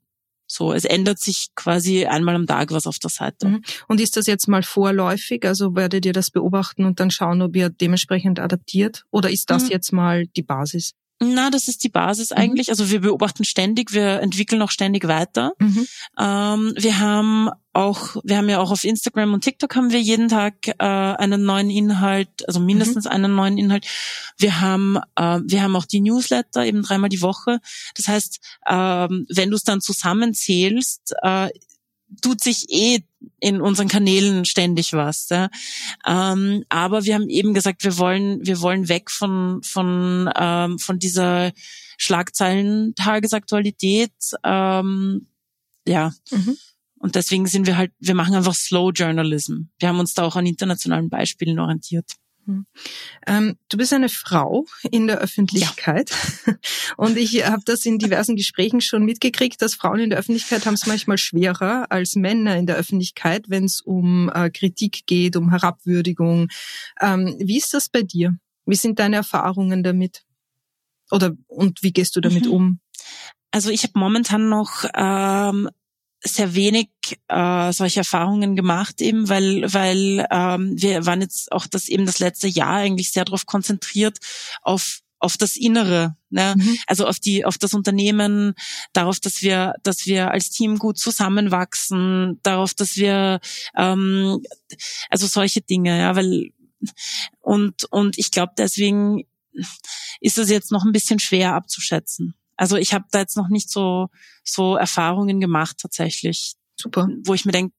[0.47, 3.47] so, es ändert sich quasi einmal am Tag was auf der Seite.
[3.47, 3.63] Mhm.
[3.87, 5.45] Und ist das jetzt mal vorläufig?
[5.45, 9.05] Also werdet ihr das beobachten und dann schauen, ob ihr dementsprechend adaptiert?
[9.11, 9.69] Oder ist das mhm.
[9.69, 10.91] jetzt mal die Basis?
[11.23, 12.37] Na, das ist die Basis mhm.
[12.37, 12.69] eigentlich.
[12.69, 15.53] Also wir beobachten ständig, wir entwickeln auch ständig weiter.
[15.59, 15.87] Mhm.
[16.17, 20.29] Ähm, wir haben auch, wir haben ja auch auf Instagram und TikTok haben wir jeden
[20.29, 23.11] Tag äh, einen neuen Inhalt, also mindestens mhm.
[23.11, 23.85] einen neuen Inhalt.
[24.39, 27.59] Wir haben, äh, wir haben auch die Newsletter eben dreimal die Woche.
[27.95, 31.49] Das heißt, ähm, wenn du es dann zusammenzählst, äh,
[32.23, 33.03] tut sich eh
[33.39, 35.29] in unseren Kanälen ständig was.
[35.29, 35.49] Ja.
[36.05, 40.99] Ähm, aber wir haben eben gesagt, wir wollen, wir wollen weg von von ähm, von
[40.99, 41.51] dieser
[41.97, 44.11] Schlagzeilen-Tagesaktualität.
[44.43, 45.27] Ähm,
[45.87, 46.13] ja.
[46.31, 46.57] Mhm.
[46.97, 49.61] Und deswegen sind wir halt, wir machen einfach Slow Journalism.
[49.79, 52.11] Wir haben uns da auch an internationalen Beispielen orientiert.
[52.45, 52.65] Hm.
[53.27, 56.11] Ähm, du bist eine Frau in der Öffentlichkeit
[56.45, 56.53] ja.
[56.97, 60.73] und ich habe das in diversen Gesprächen schon mitgekriegt, dass Frauen in der Öffentlichkeit haben
[60.73, 65.51] es manchmal schwerer als Männer in der Öffentlichkeit, wenn es um äh, Kritik geht, um
[65.51, 66.47] Herabwürdigung.
[66.99, 68.37] Ähm, wie ist das bei dir?
[68.65, 70.23] Wie sind deine Erfahrungen damit?
[71.11, 72.51] Oder und wie gehst du damit mhm.
[72.51, 72.79] um?
[73.51, 75.69] Also ich habe momentan noch ähm,
[76.23, 76.89] sehr wenig
[77.27, 82.19] äh, solche Erfahrungen gemacht, eben weil weil ähm, wir waren jetzt auch das eben das
[82.19, 84.19] letzte Jahr eigentlich sehr darauf konzentriert
[84.61, 86.55] auf auf das Innere, ne?
[86.57, 86.77] Mhm.
[86.87, 88.53] also auf die auf das Unternehmen,
[88.93, 93.39] darauf, dass wir dass wir als Team gut zusammenwachsen, darauf, dass wir
[93.75, 94.41] ähm,
[95.09, 96.51] also solche Dinge, ja, weil
[97.39, 99.23] und und ich glaube deswegen
[100.21, 102.35] ist es jetzt noch ein bisschen schwer abzuschätzen.
[102.61, 104.09] Also ich habe da jetzt noch nicht so
[104.43, 106.53] so Erfahrungen gemacht tatsächlich.
[106.79, 107.09] Super.
[107.23, 107.73] Wo ich mir denke,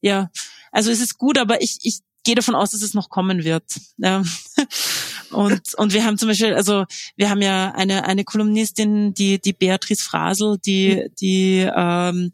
[0.00, 0.28] ja,
[0.72, 3.62] also es ist gut, aber ich, ich gehe davon aus, dass es noch kommen wird.
[3.96, 4.24] Ja.
[5.30, 6.84] Und, und wir haben zum Beispiel, also
[7.16, 12.30] wir haben ja eine, eine Kolumnistin, die, die Beatrice Frasel, die, die, ähm,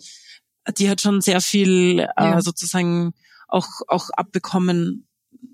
[0.77, 3.15] die hat schon sehr viel äh, sozusagen
[3.49, 5.09] auch, auch abbekommen,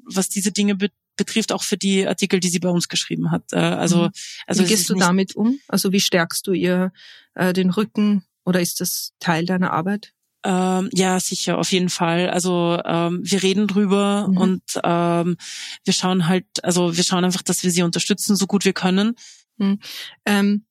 [0.07, 3.53] was diese Dinge betrifft betrifft auch für die Artikel, die sie bei uns geschrieben hat.
[3.53, 4.11] Äh, also, mhm.
[4.47, 5.59] also wie gehst du damit um?
[5.69, 6.93] Also wie stärkst du ihr
[7.35, 10.13] äh, den Rücken oder ist das Teil deiner Arbeit?
[10.45, 12.31] Ähm, ja, sicher, auf jeden Fall.
[12.31, 14.37] Also ähm, wir reden drüber mhm.
[14.37, 15.37] und ähm,
[15.85, 19.17] wir schauen halt, also wir schauen einfach, dass wir sie unterstützen, so gut wir können.
[19.57, 19.81] Mhm.
[20.25, 20.67] Ähm,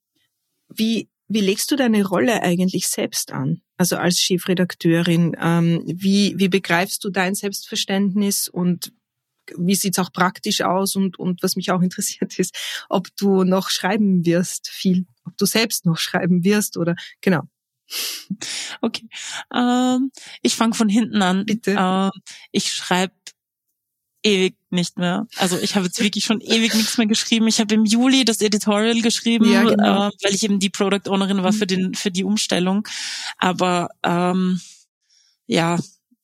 [0.74, 3.62] wie wie legst du deine Rolle eigentlich selbst an?
[3.78, 8.94] Also als Chefredakteurin, ähm, wie, wie begreifst du dein Selbstverständnis und
[9.58, 12.56] wie sieht's auch praktisch aus und, und was mich auch interessiert ist,
[12.90, 17.44] ob du noch schreiben wirst, viel, ob du selbst noch schreiben wirst oder genau.
[18.82, 19.08] Okay.
[19.54, 21.46] Ähm, ich fange von hinten an.
[21.46, 21.76] Bitte.
[21.78, 22.12] Ähm,
[22.52, 23.14] ich schreibe
[24.26, 25.28] ewig nicht mehr.
[25.38, 27.48] Also ich habe jetzt wirklich schon ewig nichts mehr geschrieben.
[27.48, 30.08] Ich habe im Juli das Editorial geschrieben, ja, genau.
[30.08, 32.88] äh, weil ich eben die Product Ownerin war für den für die Umstellung.
[33.38, 34.60] Aber ähm,
[35.46, 35.78] ja,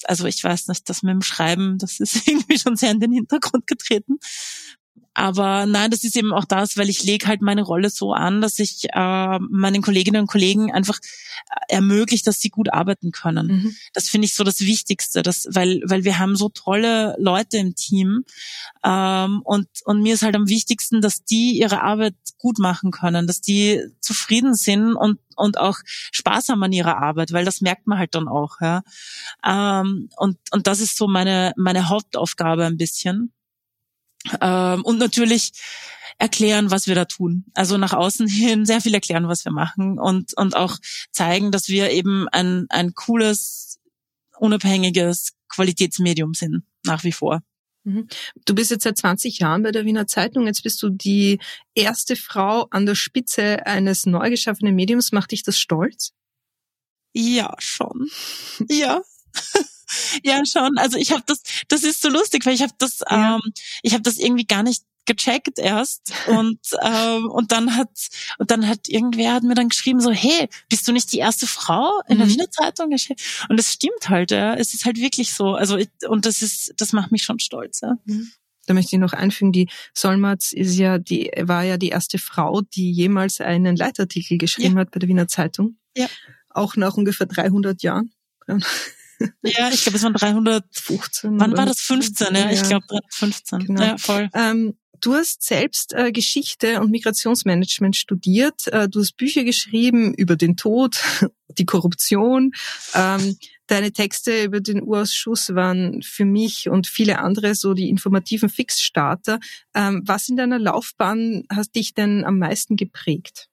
[0.09, 3.11] also ich weiß nicht, das mit dem Schreiben, das ist irgendwie schon sehr in den
[3.11, 4.19] Hintergrund getreten.
[5.13, 8.39] Aber nein, das ist eben auch das, weil ich lege halt meine Rolle so an,
[8.39, 13.47] dass ich äh, meinen Kolleginnen und Kollegen einfach äh, ermöglicht, dass sie gut arbeiten können.
[13.47, 13.75] Mhm.
[13.93, 17.75] Das finde ich so das Wichtigste, dass, weil, weil wir haben so tolle Leute im
[17.75, 18.23] Team
[18.85, 23.27] ähm, und, und mir ist halt am wichtigsten, dass die ihre Arbeit gut machen können,
[23.27, 27.85] dass die zufrieden sind und, und auch Spaß haben an ihrer Arbeit, weil das merkt
[27.85, 28.61] man halt dann auch.
[28.61, 28.81] Ja.
[29.45, 33.33] Ähm, und, und das ist so meine, meine Hauptaufgabe ein bisschen.
[34.39, 35.51] Ähm, und natürlich
[36.17, 37.45] erklären, was wir da tun.
[37.53, 40.77] Also nach außen hin sehr viel erklären, was wir machen und, und auch
[41.11, 43.79] zeigen, dass wir eben ein, ein cooles,
[44.37, 47.41] unabhängiges Qualitätsmedium sind, nach wie vor.
[47.83, 48.07] Mhm.
[48.45, 50.45] Du bist jetzt seit 20 Jahren bei der Wiener Zeitung.
[50.45, 51.39] Jetzt bist du die
[51.73, 55.11] erste Frau an der Spitze eines neu geschaffenen Mediums.
[55.11, 56.13] Macht dich das stolz?
[57.13, 58.09] Ja, schon.
[58.69, 59.01] Ja.
[60.23, 60.77] ja, schon.
[60.77, 63.35] Also ich habe das, das ist so lustig, weil ich habe das, ja.
[63.35, 67.89] ähm, ich habe das irgendwie gar nicht gecheckt erst und ähm, und dann hat
[68.37, 71.47] und dann hat irgendwer hat mir dann geschrieben so hey bist du nicht die erste
[71.47, 72.33] Frau in der mhm.
[72.33, 76.27] Wiener Zeitung und das stimmt halt ja es ist halt wirklich so also ich, und
[76.27, 78.31] das ist das macht mich schon stolz ja mhm.
[78.67, 82.61] Da möchte ich noch einfügen, die Solmatz ist ja die, war ja die erste Frau,
[82.61, 84.81] die jemals einen Leitartikel geschrieben ja.
[84.81, 85.77] hat bei der Wiener Zeitung.
[85.97, 86.07] Ja.
[86.49, 88.11] Auch nach ungefähr 300 Jahren.
[89.43, 91.39] Ja, ich glaube, es waren 315.
[91.39, 91.79] Wann war das?
[91.81, 92.51] 15, ja, ja.
[92.51, 93.59] ich glaube 315.
[93.59, 93.81] Genau.
[93.81, 94.29] Ja, voll.
[94.33, 98.67] Ähm, Du hast selbst äh, Geschichte und Migrationsmanagement studiert.
[98.67, 101.01] Äh, du hast Bücher geschrieben über den Tod,
[101.57, 102.51] die Korruption.
[102.93, 108.47] Ähm, deine Texte über den Urausschuss waren für mich und viele andere so die informativen
[108.47, 109.39] Fixstarter.
[109.73, 113.49] Ähm, was in deiner Laufbahn hat dich denn am meisten geprägt?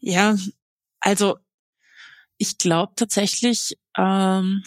[0.00, 0.36] Ja,
[0.98, 1.36] also
[2.38, 4.62] ich glaube tatsächlich, ähm,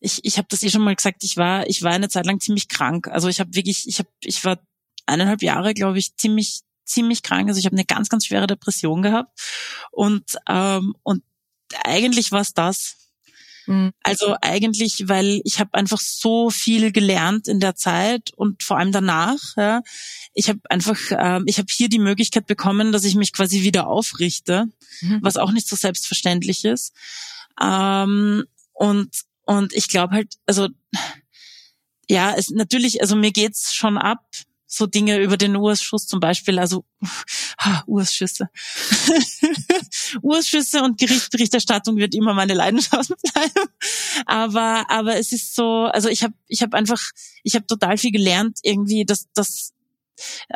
[0.00, 2.40] ich, ich habe das eh schon mal gesagt, ich war, ich war eine Zeit lang
[2.40, 3.08] ziemlich krank.
[3.08, 4.58] Also ich habe wirklich, ich habe, ich war
[5.06, 7.48] eineinhalb Jahre, glaube ich, ziemlich, ziemlich krank.
[7.48, 9.38] Also ich habe eine ganz, ganz schwere Depression gehabt.
[9.92, 11.22] Und, ähm, und
[11.84, 13.11] eigentlich war es das.
[13.66, 13.92] Mhm.
[14.02, 18.92] Also eigentlich, weil ich habe einfach so viel gelernt in der Zeit und vor allem
[18.92, 19.38] danach.
[19.56, 19.82] Ja,
[20.34, 23.86] ich habe einfach, ähm, ich habe hier die Möglichkeit bekommen, dass ich mich quasi wieder
[23.86, 24.66] aufrichte,
[25.00, 25.18] mhm.
[25.22, 26.92] was auch nicht so selbstverständlich ist.
[27.60, 29.10] Ähm, und
[29.44, 30.68] und ich glaube halt, also
[32.08, 34.24] ja, es natürlich, also mir geht's schon ab,
[34.66, 36.84] so Dinge über den Urausschuss zum Beispiel, also
[37.64, 38.48] ha, Urschüsse.
[40.22, 43.68] Urschüsse und Gerichtsberichterstattung wird immer meine Leidenschaft bleiben.
[44.26, 47.00] Aber, aber es ist so, also ich habe ich hab einfach,
[47.42, 49.72] ich habe total viel gelernt, irgendwie, dass, dass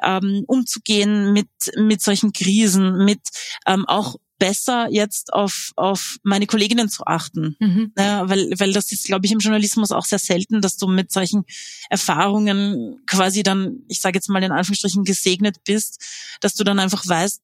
[0.02, 3.20] ähm, umzugehen mit mit solchen Krisen, mit
[3.66, 7.56] ähm, auch besser jetzt auf, auf meine Kolleginnen zu achten.
[7.58, 7.92] Mhm.
[7.96, 11.12] Ja, weil, weil das ist, glaube ich, im Journalismus auch sehr selten, dass du mit
[11.12, 11.44] solchen
[11.88, 16.02] Erfahrungen quasi dann, ich sage jetzt mal in Anführungsstrichen, gesegnet bist,
[16.40, 17.42] dass du dann einfach weißt,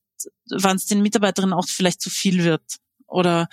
[0.50, 2.62] wann es den Mitarbeiterinnen auch vielleicht zu viel wird.
[3.06, 3.48] Oder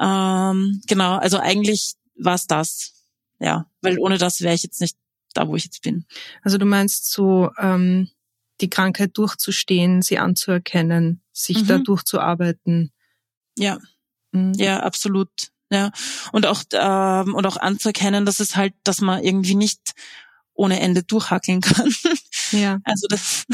[0.00, 2.92] ähm, genau, also eigentlich war es das.
[3.38, 4.96] Ja, weil ohne das wäre ich jetzt nicht
[5.34, 6.04] da, wo ich jetzt bin.
[6.42, 8.10] Also du meinst so, ähm,
[8.60, 11.66] die Krankheit durchzustehen, sie anzuerkennen, sich mhm.
[11.66, 12.92] da durchzuarbeiten.
[13.58, 13.78] Ja,
[14.32, 14.52] mhm.
[14.54, 15.30] ja, absolut.
[15.72, 15.92] Ja,
[16.32, 19.94] und auch ähm, und auch anzuerkennen, dass es halt, dass man irgendwie nicht
[20.54, 21.94] ohne Ende durchhackeln kann.
[22.50, 22.78] Ja.
[22.84, 23.46] Also das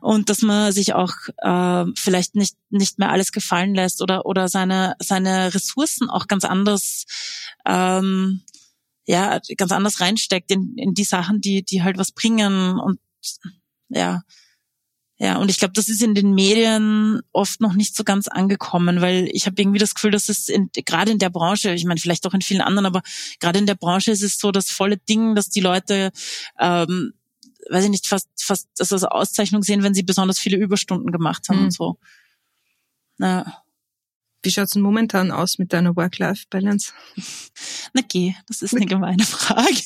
[0.00, 4.48] und dass man sich auch äh, vielleicht nicht nicht mehr alles gefallen lässt oder oder
[4.48, 7.04] seine seine Ressourcen auch ganz anders
[7.66, 8.42] ähm,
[9.06, 13.00] ja ganz anders reinsteckt in in die Sachen, die die halt was bringen und
[13.90, 14.22] ja.
[15.22, 19.02] Ja, und ich glaube, das ist in den Medien oft noch nicht so ganz angekommen,
[19.02, 22.00] weil ich habe irgendwie das Gefühl, dass es in, gerade in der Branche, ich meine
[22.00, 23.02] vielleicht auch in vielen anderen, aber
[23.38, 26.10] gerade in der Branche ist es so das volle Ding, dass die Leute,
[26.58, 27.12] ähm,
[27.68, 31.50] weiß ich nicht, fast fast das als Auszeichnung sehen, wenn sie besonders viele Überstunden gemacht
[31.50, 31.64] haben mhm.
[31.64, 31.98] und so.
[33.18, 33.62] Ja.
[34.42, 36.94] Wie schaut's denn momentan aus mit deiner Work-Life-Balance?
[37.92, 39.82] Na geh, das ist eine gemeine Frage.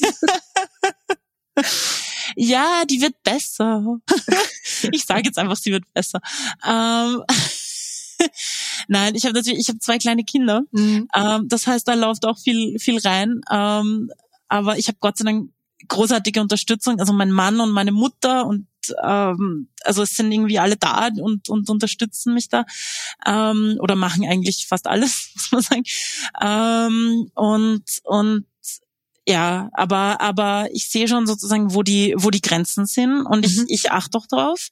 [2.36, 3.98] ja, die wird besser.
[4.92, 6.20] ich sage jetzt einfach, sie wird besser.
[6.66, 7.22] Ähm,
[8.88, 10.62] Nein, ich habe natürlich, ich habe zwei kleine Kinder.
[10.72, 11.08] Mhm.
[11.14, 13.40] Ähm, das heißt, da läuft auch viel, viel rein.
[13.50, 14.10] Ähm,
[14.48, 15.50] aber ich habe Gott sei Dank
[15.88, 17.00] großartige Unterstützung.
[17.00, 18.66] Also mein Mann und meine Mutter und
[19.02, 22.64] ähm, also es sind irgendwie alle da und, und unterstützen mich da
[23.26, 25.82] ähm, oder machen eigentlich fast alles, muss man sagen.
[26.42, 28.46] Ähm, und und
[29.26, 33.56] ja, aber aber ich sehe schon sozusagen, wo die wo die Grenzen sind und ich
[33.56, 33.64] mhm.
[33.68, 34.68] ich achte auch drauf.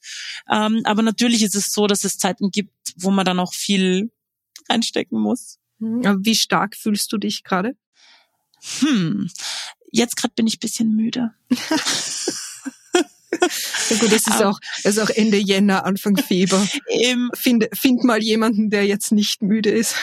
[0.49, 4.11] Ähm, aber natürlich ist es so, dass es Zeiten gibt, wo man dann auch viel
[4.69, 5.57] reinstecken muss.
[5.79, 6.19] Mhm.
[6.21, 7.75] Wie stark fühlst du dich gerade?
[8.79, 9.29] Hm,
[9.91, 11.31] jetzt gerade bin ich bisschen müde.
[13.89, 16.65] Ja gut, es ist auch, es ist auch Ende Jänner, Anfang Februar.
[16.89, 17.29] Eben.
[17.33, 19.95] Find, find mal jemanden, der jetzt nicht müde ist.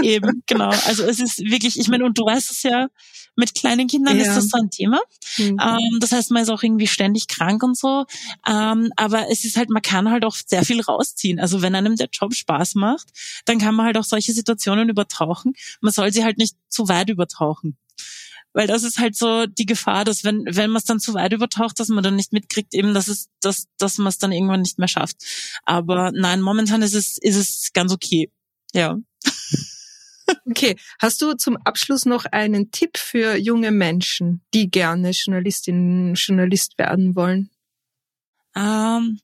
[0.00, 0.70] Eben, genau.
[0.86, 2.88] Also es ist wirklich, ich meine, und du weißt es ja,
[3.36, 4.24] mit kleinen Kindern ja.
[4.24, 5.00] ist das so ein Thema.
[5.38, 5.58] Mhm.
[5.60, 8.04] Ähm, das heißt, man ist auch irgendwie ständig krank und so.
[8.46, 11.40] Ähm, aber es ist halt, man kann halt auch sehr viel rausziehen.
[11.40, 13.08] Also wenn einem der Job Spaß macht,
[13.44, 15.54] dann kann man halt auch solche Situationen übertauchen.
[15.80, 17.76] Man soll sie halt nicht zu weit übertauchen.
[18.54, 21.32] weil das ist halt so die Gefahr, dass wenn wenn man es dann zu weit
[21.32, 24.62] übertaucht, dass man dann nicht mitkriegt, eben, dass es dass dass man es dann irgendwann
[24.62, 25.16] nicht mehr schafft.
[25.64, 28.30] Aber nein, momentan ist es ist es ganz okay.
[28.72, 28.96] Ja.
[30.46, 36.78] Okay, hast du zum Abschluss noch einen Tipp für junge Menschen, die gerne Journalistin, Journalist
[36.78, 37.50] werden wollen?
[38.56, 39.20] Ähm,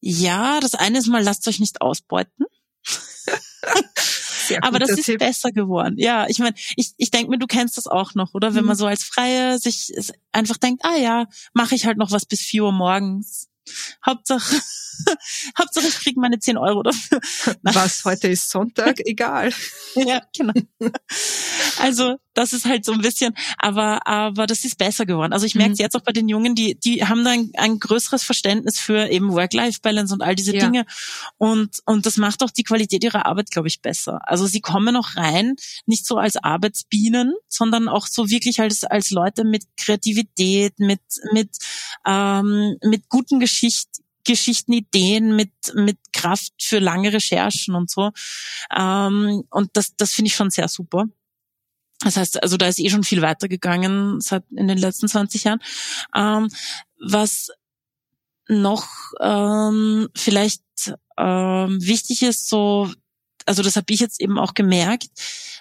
[0.00, 2.46] ja, das eine ist mal, lasst euch nicht ausbeuten.
[4.60, 5.18] Aber das ist Tipp.
[5.18, 5.96] besser geworden.
[5.98, 8.54] Ja, ich meine, ich, ich denke mir, du kennst das auch noch, oder?
[8.54, 8.68] Wenn mhm.
[8.68, 9.92] man so als Freie sich
[10.32, 13.48] einfach denkt, ah ja, mache ich halt noch was bis vier Uhr morgens.
[14.04, 14.60] Hauptsache,
[15.58, 17.20] Hauptsache ich kriege meine 10 Euro dafür.
[17.62, 19.00] Was, heute ist Sonntag?
[19.04, 19.52] Egal.
[19.94, 20.54] ja, genau.
[21.78, 25.32] Also das ist halt so ein bisschen, aber aber das ist besser geworden.
[25.32, 25.84] Also ich merke es mhm.
[25.84, 29.32] jetzt auch bei den Jungen, die die haben da ein, ein größeres Verständnis für eben
[29.32, 30.64] Work-Life-Balance und all diese ja.
[30.64, 30.84] Dinge
[31.38, 34.20] und und das macht auch die Qualität ihrer Arbeit, glaube ich, besser.
[34.22, 35.56] Also sie kommen auch rein,
[35.86, 41.00] nicht so als Arbeitsbienen, sondern auch so wirklich als als Leute mit Kreativität, mit
[41.32, 41.56] mit
[42.06, 48.10] ähm, mit guten Geschichten Geschichten, Ideen, mit, mit Kraft für lange Recherchen und so.
[48.76, 51.06] Ähm, und das, das finde ich schon sehr super.
[52.00, 55.60] Das heißt, also da ist eh schon viel weitergegangen seit in den letzten 20 Jahren.
[56.14, 56.48] Ähm,
[57.00, 57.50] was
[58.48, 58.86] noch
[59.20, 60.62] ähm, vielleicht
[61.18, 62.90] ähm, wichtig ist, so,
[63.46, 65.08] also das habe ich jetzt eben auch gemerkt,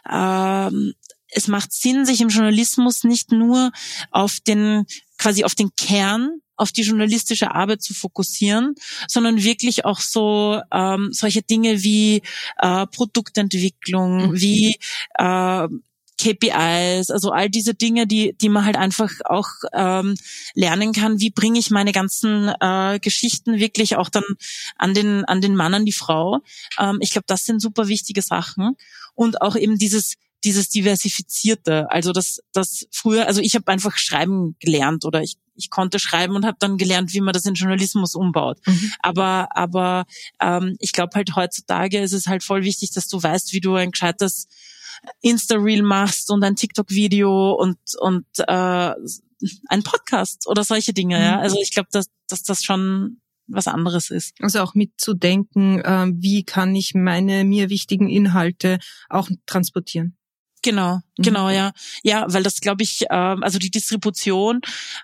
[0.10, 0.94] ähm,
[1.30, 3.72] es macht Sinn, sich im Journalismus nicht nur
[4.12, 4.86] auf den
[5.18, 8.76] quasi auf den Kern auf die journalistische Arbeit zu fokussieren,
[9.08, 12.22] sondern wirklich auch so ähm, solche Dinge wie
[12.60, 14.40] äh, Produktentwicklung, mhm.
[14.40, 14.78] wie
[15.16, 15.68] äh,
[16.18, 20.16] KPIs, also all diese Dinge, die, die man halt einfach auch ähm,
[20.54, 21.20] lernen kann.
[21.20, 24.24] Wie bringe ich meine ganzen äh, Geschichten wirklich auch dann
[24.78, 26.40] an den an den Mann, an die Frau?
[26.80, 28.76] Ähm, ich glaube, das sind super wichtige Sachen
[29.14, 34.56] und auch eben dieses dieses diversifizierte, also das das früher, also ich habe einfach schreiben
[34.60, 38.14] gelernt oder ich ich konnte schreiben und habe dann gelernt, wie man das in Journalismus
[38.14, 38.60] umbaut.
[38.66, 38.92] Mhm.
[39.00, 40.06] Aber aber
[40.40, 43.76] ähm, ich glaube halt heutzutage ist es halt voll wichtig, dass du weißt, wie du
[43.76, 44.48] ein gescheites
[45.22, 48.94] Insta-Reel machst und ein TikTok-Video und und äh,
[49.68, 51.18] ein Podcast oder solche Dinge.
[51.18, 51.24] Mhm.
[51.24, 54.34] Ja, also ich glaube, dass dass das schon was anderes ist.
[54.42, 58.80] Also auch mitzudenken, äh, wie kann ich meine mir wichtigen Inhalte
[59.10, 60.18] auch transportieren.
[60.66, 61.24] Genau, mhm.
[61.24, 61.74] genau, ja.
[62.02, 64.62] Ja, weil das glaube ich, ähm, also die Distribution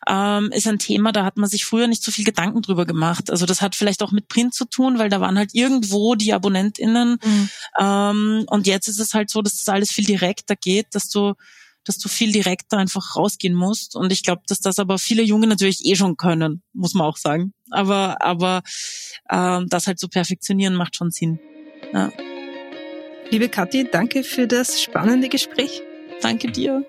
[0.07, 3.29] ähm, ist ein Thema, da hat man sich früher nicht so viel Gedanken drüber gemacht.
[3.29, 6.33] Also das hat vielleicht auch mit Print zu tun, weil da waren halt irgendwo die
[6.33, 7.19] AbonnentInnen.
[7.23, 7.49] Mhm.
[7.79, 11.35] Ähm, und jetzt ist es halt so, dass das alles viel direkter geht, dass du
[11.83, 13.95] dass du viel direkter einfach rausgehen musst.
[13.95, 17.17] Und ich glaube, dass das aber viele Junge natürlich eh schon können, muss man auch
[17.17, 17.53] sagen.
[17.71, 18.61] Aber, aber
[19.31, 21.39] ähm, das halt zu so perfektionieren macht schon Sinn.
[21.91, 22.11] Ja.
[23.31, 25.81] Liebe Kathi, danke für das spannende Gespräch.
[26.21, 26.85] Danke dir.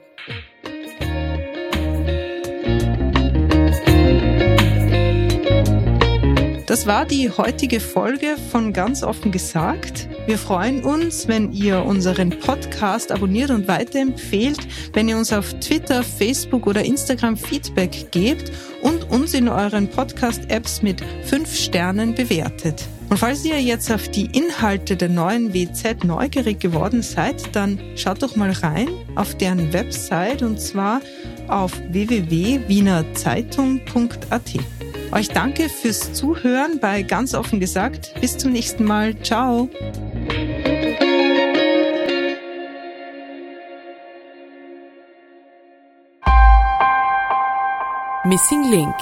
[6.72, 10.08] Das war die heutige Folge von Ganz offen gesagt.
[10.24, 14.60] Wir freuen uns, wenn ihr unseren Podcast abonniert und weiterempfehlt,
[14.94, 18.50] wenn ihr uns auf Twitter, Facebook oder Instagram Feedback gebt
[18.80, 22.88] und uns in euren Podcast-Apps mit fünf Sternen bewertet.
[23.10, 28.22] Und falls ihr jetzt auf die Inhalte der neuen WZ neugierig geworden seid, dann schaut
[28.22, 31.02] doch mal rein auf deren Website und zwar
[31.48, 34.52] auf www.wienerzeitung.at.
[35.12, 38.14] Euch danke fürs Zuhören bei Ganz offen gesagt.
[38.20, 39.14] Bis zum nächsten Mal.
[39.22, 39.68] Ciao.
[48.24, 48.94] Missing Link